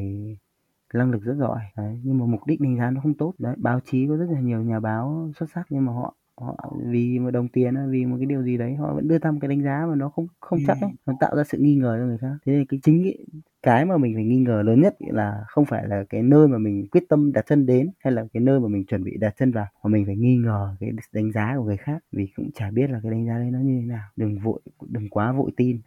[1.00, 1.60] năng lực rất giỏi.
[1.78, 3.34] Đấy, nhưng mà mục đích đánh giá nó không tốt.
[3.38, 6.76] Đấy báo chí có rất là nhiều nhà báo xuất sắc nhưng mà họ họ
[6.86, 9.38] vì một đồng tiền vì một cái điều gì đấy họ vẫn đưa ra một
[9.42, 10.92] cái đánh giá mà nó không không chắc ấy.
[11.06, 12.36] Nó tạo ra sự nghi ngờ cho người khác.
[12.46, 13.18] Thế nên cái chính cái,
[13.64, 16.58] cái mà mình phải nghi ngờ lớn nhất là không phải là cái nơi mà
[16.58, 19.36] mình quyết tâm đặt chân đến hay là cái nơi mà mình chuẩn bị đặt
[19.38, 22.04] chân vào mà mình phải nghi ngờ cái đánh giá của người khác.
[22.12, 24.08] Vì cũng chả biết là cái đánh giá đấy nó như thế nào.
[24.16, 25.80] Đừng vội đừng quá vội tin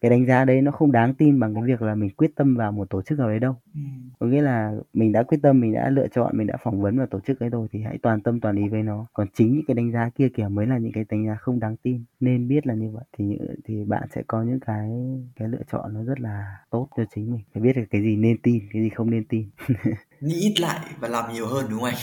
[0.00, 2.56] cái đánh giá đấy nó không đáng tin bằng cái việc là mình quyết tâm
[2.56, 3.56] vào một tổ chức nào đấy đâu.
[3.74, 3.80] Ừ.
[4.18, 6.98] có nghĩa là mình đã quyết tâm mình đã lựa chọn mình đã phỏng vấn
[6.98, 9.06] vào tổ chức ấy rồi thì hãy toàn tâm toàn ý với nó.
[9.12, 11.60] Còn chính những cái đánh giá kia kìa mới là những cái đánh giá không
[11.60, 12.04] đáng tin.
[12.20, 14.90] Nên biết là như vậy thì thì bạn sẽ có những cái
[15.36, 17.40] cái lựa chọn nó rất là tốt cho chính mình.
[17.54, 19.50] Phải biết được cái gì nên tin cái gì không nên tin.
[20.20, 21.96] Nghĩ ít lại và làm nhiều hơn đúng không anh?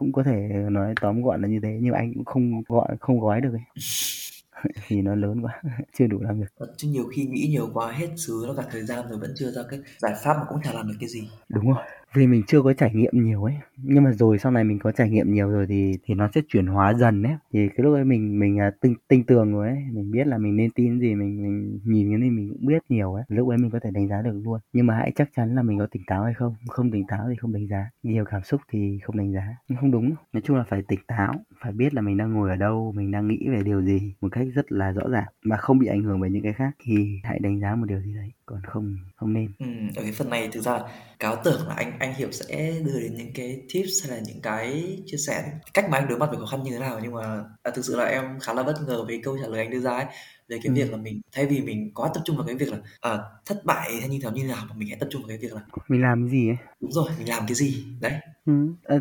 [0.00, 3.20] cũng có thể nói tóm gọn là như thế nhưng anh cũng không gọi không
[3.20, 3.60] gói được ấy
[4.86, 5.62] thì nó lớn quá
[5.98, 6.66] chưa đủ làm được.
[6.76, 9.50] Chứ nhiều khi nghĩ nhiều quá hết xứ nó cả thời gian rồi vẫn chưa
[9.50, 11.28] ra cái giải pháp mà cũng chả làm được cái gì.
[11.48, 13.54] Đúng rồi vì mình chưa có trải nghiệm nhiều ấy.
[13.76, 16.40] Nhưng mà rồi sau này mình có trải nghiệm nhiều rồi thì thì nó sẽ
[16.48, 17.34] chuyển hóa dần ấy.
[17.52, 20.38] Thì cái lúc ấy mình mình à, tinh tinh tường rồi ấy, mình biết là
[20.38, 23.24] mình nên tin gì, mình mình nhìn cái này mình cũng biết nhiều ấy.
[23.28, 24.60] Lúc ấy mình có thể đánh giá được luôn.
[24.72, 26.54] Nhưng mà hãy chắc chắn là mình có tỉnh táo hay không?
[26.68, 27.90] Không tỉnh táo thì không đánh giá.
[28.02, 29.56] Nhiều cảm xúc thì không đánh giá.
[29.80, 30.14] Không đúng.
[30.32, 33.10] Nói chung là phải tỉnh táo, phải biết là mình đang ngồi ở đâu, mình
[33.10, 36.02] đang nghĩ về điều gì một cách rất là rõ ràng mà không bị ảnh
[36.02, 36.70] hưởng bởi những cái khác.
[36.84, 39.52] Thì hãy đánh giá một điều gì đấy còn không không nên.
[39.58, 40.80] Ừ, ở cái phần này thực ra
[41.18, 44.40] cáo tưởng là anh anh hiểu sẽ đưa đến những cái tips hay là những
[44.42, 45.44] cái chia sẻ.
[45.74, 47.84] Cách mà anh đối mặt với khó khăn như thế nào nhưng mà à, thực
[47.84, 50.06] sự là em khá là bất ngờ với câu trả lời anh đưa ra ấy
[50.48, 50.72] về cái ừ.
[50.74, 53.64] việc là mình thay vì mình quá tập trung vào cái việc là à, thất
[53.64, 55.52] bại hay như thế nào như nào mà mình hãy tập trung vào cái việc
[55.52, 56.56] là mình làm cái gì ấy?
[56.80, 57.84] Đúng rồi mình làm cái gì?
[58.00, 58.12] Đấy.
[58.46, 58.52] Ừ.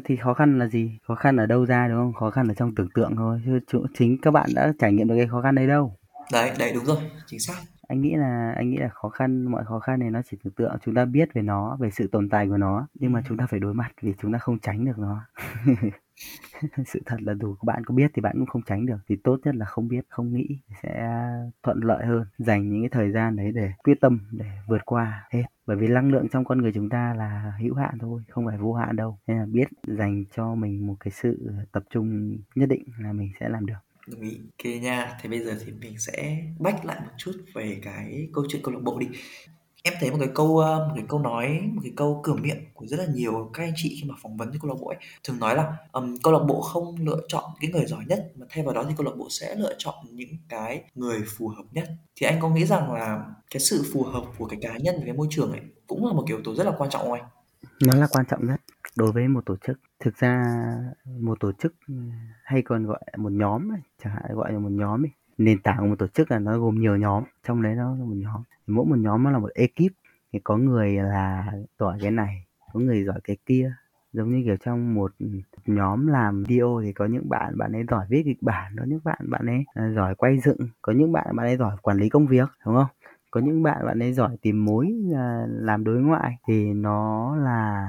[0.06, 0.92] thì khó khăn là gì?
[1.08, 2.14] Khó khăn ở đâu ra đúng không?
[2.14, 5.16] Khó khăn ở trong tưởng tượng thôi chứ chính các bạn đã trải nghiệm được
[5.18, 5.96] cái khó khăn đấy đâu.
[6.32, 7.56] Đấy đấy đúng rồi chính xác
[7.90, 10.54] anh nghĩ là anh nghĩ là khó khăn mọi khó khăn này nó chỉ tưởng
[10.54, 13.38] tượng chúng ta biết về nó về sự tồn tại của nó nhưng mà chúng
[13.38, 15.26] ta phải đối mặt vì chúng ta không tránh được nó.
[16.86, 19.16] Sự thật là dù các bạn có biết thì bạn cũng không tránh được thì
[19.24, 21.12] tốt nhất là không biết không nghĩ sẽ
[21.64, 22.26] thuận lợi hơn.
[22.38, 25.44] Dành những cái thời gian đấy để quyết tâm để vượt qua hết.
[25.66, 28.58] Bởi vì năng lượng trong con người chúng ta là hữu hạn thôi không phải
[28.58, 29.18] vô hạn đâu.
[29.28, 33.32] Nên là biết dành cho mình một cái sự tập trung nhất định là mình
[33.40, 34.38] sẽ làm được đồng ý.
[34.58, 35.18] Ok nha.
[35.22, 38.74] Thế bây giờ thì mình sẽ bách lại một chút về cái câu chuyện câu
[38.74, 39.08] lạc bộ đi.
[39.84, 42.66] Em thấy một cái câu ờ, một cái câu nói một cái câu cửa miệng
[42.74, 44.88] của rất là nhiều các anh chị khi mà phỏng vấn với câu lạc bộ
[44.88, 48.32] ấy thường nói là um, câu lạc bộ không lựa chọn cái người giỏi nhất
[48.36, 51.48] mà thay vào đó thì câu lạc bộ sẽ lựa chọn những cái người phù
[51.48, 51.90] hợp nhất.
[52.16, 55.02] Thì anh có nghĩ rằng là cái sự phù hợp của cái cá nhân và
[55.06, 57.14] cái môi trường ấy cũng là một cái yếu tố rất là quan trọng không
[57.14, 57.26] anh?
[57.82, 58.62] Nó là quan trọng nhất
[58.96, 60.44] đối với một tổ chức thực ra
[61.20, 61.94] một tổ chức ừ,
[62.44, 63.70] hay còn gọi một nhóm
[64.04, 66.60] chẳng hạn gọi là một nhóm ấy nền tảng của một tổ chức là nó
[66.60, 68.44] gồm nhiều nhóm trong đấy nó là một nhóm.
[68.68, 69.94] Mỗi một nhóm nó là một ekip
[70.34, 73.74] thì có người là giỏi cái này có người giỏi cái kia.
[74.14, 75.12] Giống như kiểu trong một
[75.66, 79.00] nhóm làm video thì có những bạn bạn ấy giỏi viết kịch bản có những
[79.04, 82.10] bạn bạn ấy à, giỏi quay dựng có những bạn bạn ấy giỏi quản lý
[82.10, 82.88] công việc đúng không?
[83.32, 87.88] Có những bạn bạn ấy giỏi tìm mối à, làm đối ngoại thì nó là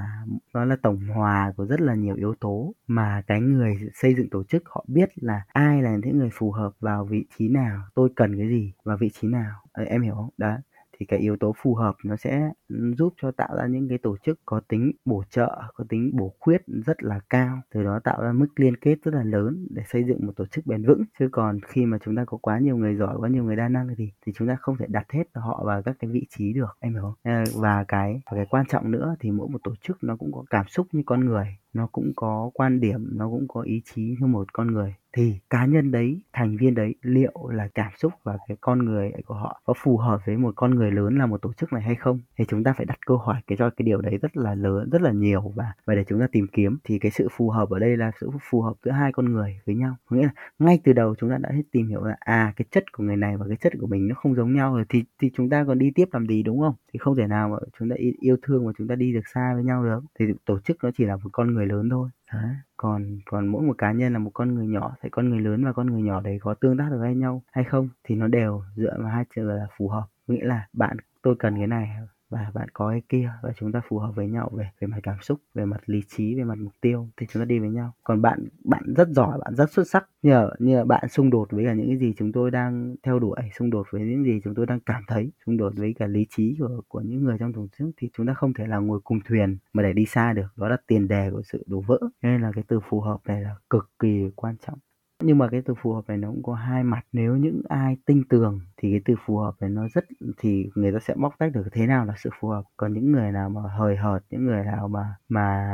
[0.54, 4.30] nó là tổng hòa của rất là nhiều yếu tố mà cái người xây dựng
[4.30, 7.82] tổ chức họ biết là ai là những người phù hợp vào vị trí nào,
[7.94, 9.52] tôi cần cái gì và vị trí nào.
[9.86, 10.30] Em hiểu không?
[10.38, 10.58] Đấy
[11.00, 12.50] thì cái yếu tố phù hợp nó sẽ
[12.98, 16.34] giúp cho tạo ra những cái tổ chức có tính bổ trợ, có tính bổ
[16.40, 17.60] khuyết rất là cao.
[17.74, 20.46] Từ đó tạo ra mức liên kết rất là lớn để xây dựng một tổ
[20.46, 21.04] chức bền vững.
[21.18, 23.68] Chứ còn khi mà chúng ta có quá nhiều người giỏi, quá nhiều người đa
[23.68, 26.52] năng thì thì chúng ta không thể đặt hết họ vào các cái vị trí
[26.52, 27.14] được, em hiểu không?
[27.22, 30.32] Ờ, và cái và cái quan trọng nữa thì mỗi một tổ chức nó cũng
[30.32, 33.82] có cảm xúc như con người nó cũng có quan điểm, nó cũng có ý
[33.84, 34.94] chí như một con người.
[35.16, 39.12] Thì cá nhân đấy, thành viên đấy, liệu là cảm xúc và cái con người
[39.26, 41.82] của họ có phù hợp với một con người lớn là một tổ chức này
[41.82, 42.20] hay không?
[42.38, 44.90] Thì chúng ta phải đặt câu hỏi cái, cho cái điều đấy rất là lớn,
[44.90, 46.78] rất là nhiều và và để chúng ta tìm kiếm.
[46.84, 49.60] Thì cái sự phù hợp ở đây là sự phù hợp giữa hai con người
[49.66, 49.96] với nhau.
[50.10, 52.92] Nghĩa là ngay từ đầu chúng ta đã hết tìm hiểu là à cái chất
[52.92, 55.30] của người này và cái chất của mình nó không giống nhau rồi, thì thì
[55.34, 56.74] chúng ta còn đi tiếp làm gì, đúng không?
[56.92, 59.54] Thì không thể nào mà chúng ta yêu thương và chúng ta đi được xa
[59.54, 60.00] với nhau được.
[60.18, 62.54] Thì tổ chức nó chỉ là một con người lớn thôi Đấy.
[62.76, 65.64] còn còn mỗi một cá nhân là một con người nhỏ thì con người lớn
[65.64, 68.26] và con người nhỏ đấy có tương tác được với nhau hay không thì nó
[68.28, 71.88] đều dựa vào hai chữ là phù hợp nghĩa là bạn, tôi cần cái này
[72.30, 74.98] và bạn có cái kia và chúng ta phù hợp với nhau về về mặt
[75.02, 77.70] cảm xúc, về mặt lý trí, về mặt mục tiêu thì chúng ta đi với
[77.70, 77.92] nhau.
[78.04, 80.08] Còn bạn bạn rất giỏi, bạn rất xuất sắc.
[80.22, 83.36] Nhờ như bạn xung đột với cả những cái gì chúng tôi đang theo đuổi,
[83.58, 86.26] xung đột với những gì chúng tôi đang cảm thấy, xung đột với cả lý
[86.30, 89.00] trí của của những người trong tổ chức thì chúng ta không thể là ngồi
[89.04, 90.46] cùng thuyền mà để đi xa được.
[90.56, 91.98] Đó là tiền đề của sự đổ vỡ.
[92.22, 94.78] Nên là cái từ phù hợp này là cực kỳ quan trọng
[95.22, 97.00] nhưng mà cái từ phù hợp này nó cũng có hai mặt.
[97.12, 100.04] Nếu những ai tinh tường thì cái từ phù hợp này nó rất,
[100.38, 102.62] thì người ta sẽ bóc tách được thế nào là sự phù hợp.
[102.76, 105.68] Còn những người nào mà hời hợt, những người nào mà mà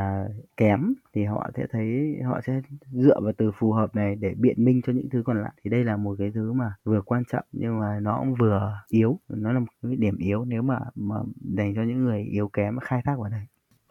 [0.57, 2.61] kém thì họ sẽ thấy, họ sẽ
[2.93, 5.53] dựa vào từ phù hợp này để biện minh cho những thứ còn lại.
[5.65, 8.73] Thì đây là một cái thứ mà vừa quan trọng nhưng mà nó cũng vừa
[8.89, 9.21] yếu.
[9.29, 11.17] Nó là một cái điểm yếu nếu mà mà
[11.57, 13.47] dành cho những người yếu kém, khai thác vào đây.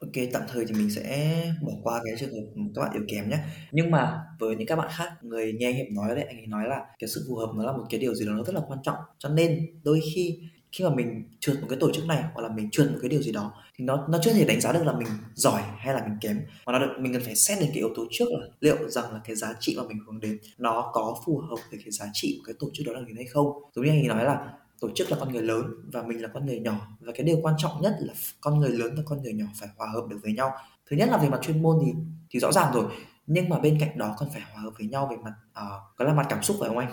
[0.06, 3.30] Ok, tạm thời thì mình sẽ bỏ qua cái trường hợp các bạn yếu kém
[3.30, 3.38] nhé.
[3.72, 6.64] Nhưng mà với những các bạn khác, người nghe hiệp nói đấy, anh ấy nói
[6.68, 8.62] là cái sự phù hợp nó là một cái điều gì đó nó rất là
[8.68, 8.98] quan trọng.
[9.20, 10.40] Cho nên đôi khi
[10.72, 13.10] khi mà mình trượt một cái tổ chức này hoặc là mình trượt một cái
[13.10, 15.94] điều gì đó thì nó nó chưa thể đánh giá được là mình giỏi hay
[15.94, 18.26] là mình kém mà nó được mình cần phải xét đến cái yếu tố trước
[18.30, 21.56] là liệu rằng là cái giá trị mà mình hướng đến nó có phù hợp
[21.72, 23.92] với cái giá trị của cái tổ chức đó là gì hay không giống như
[23.92, 26.60] anh ấy nói là tổ chức là con người lớn và mình là con người
[26.60, 26.88] nhỏ.
[27.00, 29.70] Và cái điều quan trọng nhất là con người lớn và con người nhỏ phải
[29.78, 30.52] hòa hợp được với nhau.
[30.90, 31.92] Thứ nhất là về mặt chuyên môn thì
[32.30, 32.86] thì rõ ràng rồi
[33.28, 36.06] nhưng mà bên cạnh đó còn phải hòa hợp với nhau về mặt uh, có
[36.06, 36.92] là mặt cảm xúc phải không anh?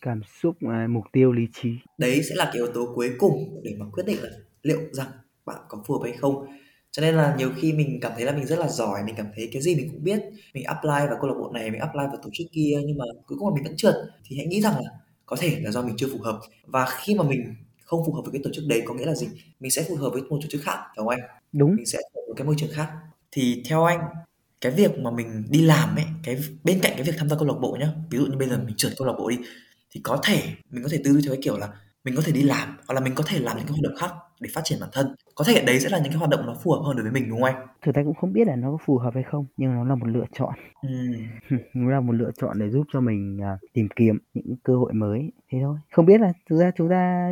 [0.00, 1.70] Cảm xúc uh, mục tiêu lý trí.
[1.98, 4.30] Đấy sẽ là cái yếu tố cuối cùng để mà quyết định là
[4.62, 5.08] liệu rằng
[5.46, 6.46] bạn có phù hợp hay không.
[6.90, 9.26] Cho nên là nhiều khi mình cảm thấy là mình rất là giỏi mình cảm
[9.36, 10.20] thấy cái gì mình cũng biết.
[10.54, 13.04] Mình apply vào câu lạc bộ này mình apply vào tổ chức kia nhưng mà
[13.26, 13.94] cuối cùng là mình vẫn trượt.
[14.24, 14.90] Thì hãy nghĩ rằng là
[15.26, 16.40] có thể là do mình chưa phù hợp.
[16.66, 17.54] Và khi mà mình
[17.84, 19.28] không phù hợp với cái tổ chức đấy có nghĩa là gì?
[19.60, 21.20] Mình sẽ phù hợp với một tổ chức khác đúng không anh.
[21.52, 21.76] Đúng.
[21.76, 22.90] Mình sẽ phù hợp với cái môi trường khác.
[23.32, 24.00] Thì theo anh
[24.60, 27.48] cái việc mà mình đi làm ấy cái bên cạnh cái việc tham gia câu
[27.48, 29.36] lạc bộ nhá ví dụ như bây giờ mình trượt câu lạc bộ đi
[29.90, 31.68] thì có thể mình có thể tư duy theo cái kiểu là
[32.04, 33.96] mình có thể đi làm hoặc là mình có thể làm những cái hoạt động
[33.98, 35.14] khác để phát triển bản thân.
[35.34, 37.12] Có thể đấy sẽ là những cái hoạt động nó phù hợp hơn đối với
[37.12, 37.66] mình đúng không anh?
[37.82, 39.94] Thực ra cũng không biết là nó có phù hợp hay không nhưng nó là
[39.94, 40.54] một lựa chọn.
[40.82, 40.88] Ừ.
[41.74, 44.92] nó là một lựa chọn để giúp cho mình uh, tìm kiếm những cơ hội
[44.92, 45.78] mới thế thôi.
[45.92, 47.30] Không biết là thực ra chúng ta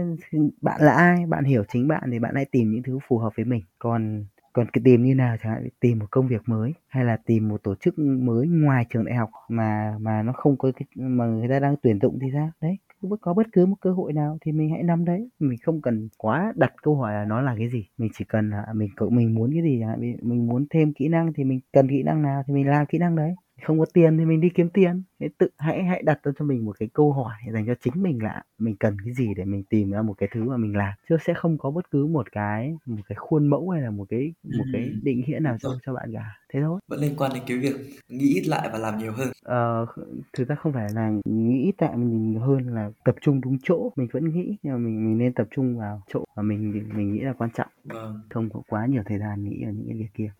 [0.61, 3.33] bạn là ai bạn hiểu chính bạn thì bạn hãy tìm những thứ phù hợp
[3.37, 3.63] với mình.
[3.79, 7.17] Còn còn cái tìm như nào chẳng hạn tìm một công việc mới hay là
[7.27, 10.87] tìm một tổ chức mới ngoài trường đại học mà mà nó không có cái
[10.95, 12.51] mà người ta đang tuyển dụng thì sao?
[12.61, 12.79] Đấy
[13.21, 15.29] có bất cứ một cơ hội nào thì mình hãy nắm đấy.
[15.39, 17.87] Mình không cần quá đặt câu hỏi là nó là cái gì.
[17.99, 21.33] Mình chỉ cần là mình mình muốn cái gì mình, mình muốn thêm kỹ năng
[21.33, 24.19] thì mình cần kỹ năng nào thì mình làm kỹ năng đấy không có tiền
[24.19, 25.03] thì mình đi kiếm tiền.
[25.21, 28.03] Hãy tự hãy hãy đặt ra cho mình một cái câu hỏi dành cho chính
[28.03, 30.77] mình là mình cần cái gì để mình tìm ra một cái thứ mà mình
[30.77, 30.93] làm.
[31.09, 34.05] Chứ sẽ không có bất cứ một cái một cái khuôn mẫu hay là một
[34.09, 36.39] cái một cái định nghĩa nào cho cho bạn cả.
[36.53, 36.81] Thế thôi.
[36.89, 37.77] Vẫn liên quan đến cái việc
[38.09, 39.29] nghĩ ít lại và làm nhiều hơn.
[39.43, 39.87] Ờ,
[40.33, 43.59] thực ra không phải là nghĩ ít lại mình nhiều hơn là tập trung đúng
[43.63, 43.93] chỗ.
[43.97, 47.13] Mình vẫn nghĩ nhưng mà mình mình nên tập trung vào chỗ mà mình mình
[47.13, 47.69] nghĩ là quan trọng.
[47.85, 48.21] Vâng.
[48.31, 50.33] không có quá nhiều thời gian nghĩ ở những cái việc kia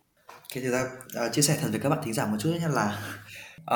[0.53, 0.83] cái thực ra
[1.25, 2.99] uh, chia sẻ thật với các bạn thính giả một chút nhé là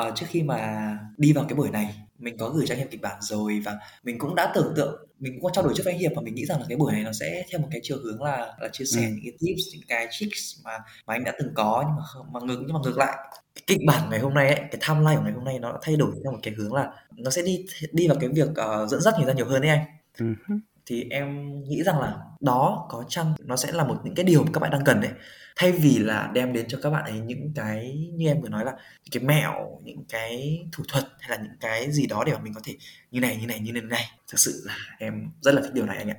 [0.00, 2.90] uh, trước khi mà đi vào cái buổi này mình có gửi cho anh Hiệp
[2.90, 5.82] kịch bản rồi và mình cũng đã tưởng tượng mình cũng có trao đổi trước
[5.84, 7.68] với anh Hiệp và mình nghĩ rằng là cái buổi này nó sẽ theo một
[7.70, 9.06] cái chiều hướng là là chia sẻ ừ.
[9.06, 12.32] những cái tips những cái tricks mà mà anh đã từng có nhưng mà không,
[12.32, 13.16] mà ngược nhưng mà ngược lại
[13.54, 15.78] cái kịch bản ngày hôm nay ấy, cái timeline của ngày hôm nay nó đã
[15.82, 18.90] thay đổi theo một cái hướng là nó sẽ đi đi vào cái việc uh,
[18.90, 19.84] dẫn dắt người ta nhiều hơn đấy anh
[20.18, 20.54] ừ
[20.90, 24.42] thì em nghĩ rằng là đó có chăng nó sẽ là một những cái điều
[24.42, 25.10] mà các bạn đang cần đấy.
[25.56, 28.64] Thay vì là đem đến cho các bạn ấy những cái như em vừa nói
[28.64, 32.32] là những cái mẹo những cái thủ thuật hay là những cái gì đó để
[32.32, 32.76] mà mình có thể
[33.10, 34.04] như này như này như này, như này.
[34.28, 36.16] thực sự là em rất là thích điều này anh ạ.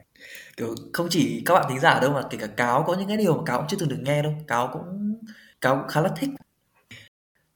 [0.57, 3.17] Kiểu không chỉ các bạn thính giả đâu mà kể cả cáo có những cái
[3.17, 4.33] điều mà cáo cũng chưa từng được nghe đâu.
[4.47, 5.15] Cáo cũng
[5.61, 6.29] cáo cũng khá là thích.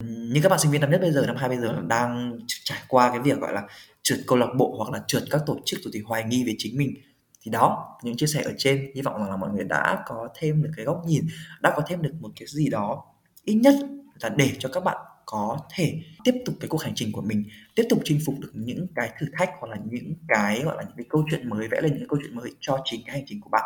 [0.03, 2.79] Như các bạn sinh viên năm nhất bây giờ năm hai bây giờ đang trải
[2.87, 3.67] qua cái việc gọi là
[4.05, 6.53] trượt câu lạc bộ hoặc là trượt các tổ chức rồi thì hoài nghi về
[6.57, 6.93] chính mình.
[7.41, 8.91] Thì đó những chia sẻ ở trên.
[8.95, 11.27] Hy vọng rằng là mọi người đã có thêm được cái góc nhìn
[11.61, 13.05] đã có thêm được một cái gì đó
[13.43, 13.75] ít nhất
[14.21, 17.43] là để cho các bạn có thể tiếp tục cái cuộc hành trình của mình
[17.75, 20.83] tiếp tục chinh phục được những cái thử thách hoặc là những cái gọi là
[20.83, 23.25] những cái câu chuyện mới vẽ lên những câu chuyện mới cho chính cái hành
[23.27, 23.63] trình của bạn.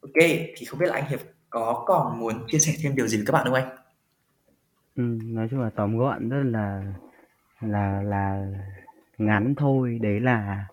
[0.00, 0.24] Ok
[0.56, 1.20] thì không biết là anh hiệp
[1.50, 3.76] có còn muốn chia sẻ thêm điều gì với các bạn không anh?
[4.96, 6.82] Ừ, nói chung là tóm gọn rất là
[7.60, 8.46] là là
[9.18, 10.66] ngắn thôi đấy là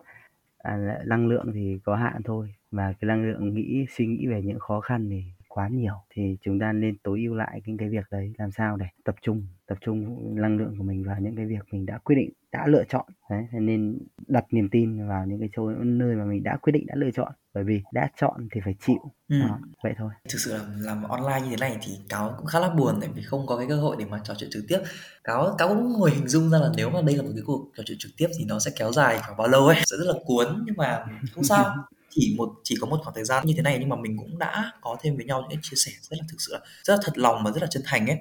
[0.57, 2.53] à, năng lượng thì có hạn thôi.
[2.71, 5.93] Và cái năng lượng nghĩ suy nghĩ về những khó khăn thì quá nhiều.
[6.09, 9.15] Thì chúng ta nên tối ưu lại những cái việc đấy làm sao để tập
[9.21, 12.29] trung tập trung năng lượng của mình vào những cái việc mình đã quyết định
[12.51, 13.05] đã lựa chọn.
[13.29, 16.85] Đấy nên đặt niềm tin vào những cái chỗ nơi mà mình đã quyết định
[16.85, 19.11] đã lựa chọn bởi vì đã chọn thì phải chịu.
[19.29, 19.39] Ừ.
[19.39, 20.09] đó, vậy thôi.
[20.29, 23.09] Thực sự là làm online như thế này thì cáo cũng khá là buồn tại
[23.15, 24.79] vì không có cái cơ hội để mà trò chuyện trực tiếp.
[25.23, 27.71] Cáo cáo cũng ngồi hình dung ra là nếu mà đây là một cái cuộc
[27.77, 30.05] trò chuyện trực tiếp thì nó sẽ kéo dài khoảng bao lâu ấy sẽ rất
[30.07, 31.75] là cuốn nhưng mà không sao.
[32.15, 34.39] Chỉ một chỉ có một khoảng thời gian như thế này nhưng mà mình cũng
[34.39, 37.17] đã có thêm với nhau những chia sẻ rất là thực sự rất là thật
[37.17, 38.17] lòng và rất là chân thành ấy.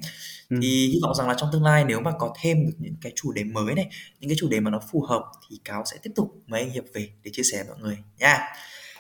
[0.51, 0.57] Ừ.
[0.63, 3.13] thì hy vọng rằng là trong tương lai nếu mà có thêm được những cái
[3.17, 3.89] chủ đề mới này
[4.21, 6.71] những cái chủ đề mà nó phù hợp thì cáo sẽ tiếp tục mời anh
[6.71, 8.39] hiệp về để chia sẻ với mọi người nha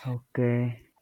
[0.04, 0.44] ok.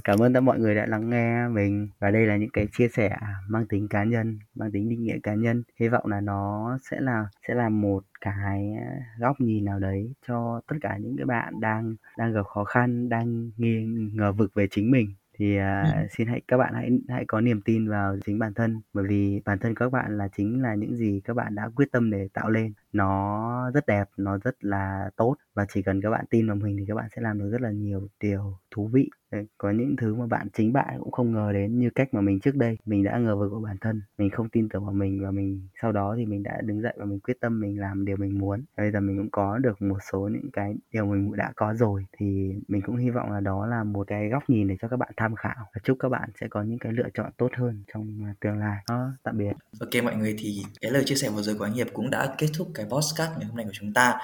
[0.04, 1.88] Cảm ơn tất mọi người đã lắng nghe mình.
[1.98, 3.16] Và đây là những cái chia sẻ
[3.48, 5.62] mang tính cá nhân mang tính định nghĩa cá nhân.
[5.80, 8.72] Hy vọng là nó sẽ là sẽ là một cái
[9.18, 13.08] góc nhìn nào đấy cho tất cả những cái bạn đang đang gặp khó khăn
[13.08, 15.14] đang nghi ngờ vực về chính mình.
[15.38, 16.06] Thì à, ừ.
[16.10, 18.80] xin hãy các bạn hãy hãy có niềm tin vào chính bản thân.
[18.92, 21.92] Bởi vì bản thân các bạn là chính là những gì các bạn đã quyết
[21.92, 26.10] tâm để tạo lên nó rất đẹp, nó rất là tốt và chỉ cần các
[26.10, 28.90] bạn tin vào mình thì các bạn sẽ làm được rất là nhiều điều thú
[28.92, 29.10] vị.
[29.58, 32.40] Có những thứ mà bạn chính bạn cũng không ngờ đến như cách mà mình
[32.40, 32.78] trước đây.
[32.84, 35.68] Mình đã ngờ vực của bản thân, mình không tin tưởng vào mình và mình
[35.82, 38.38] sau đó thì mình đã đứng dậy và mình quyết tâm mình làm điều mình
[38.38, 38.60] muốn.
[38.76, 41.74] Và bây giờ mình cũng có được một số những cái điều mình đã có
[41.74, 44.88] rồi thì mình cũng hy vọng là đó là một cái góc nhìn để cho
[44.88, 47.50] các bạn tham khảo và chúc các bạn sẽ có những cái lựa chọn tốt
[47.56, 48.78] hơn trong à, tương lai.
[48.88, 49.52] Đó, tạm biệt.
[49.80, 52.34] Ok mọi người, thì cái lời chia sẻ vừa rồi của anh hiệp cũng đã
[52.38, 54.18] kết thúc cái podcast ngày hôm nay của chúng ta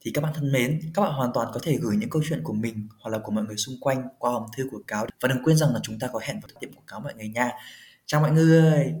[0.00, 2.42] thì các bạn thân mến, các bạn hoàn toàn có thể gửi những câu chuyện
[2.42, 5.28] của mình hoặc là của mọi người xung quanh qua hòm thư của cáo và
[5.28, 7.50] đừng quên rằng là chúng ta có hẹn vào tiệm của cáo mọi người nha.
[8.06, 8.94] Chào mọi người.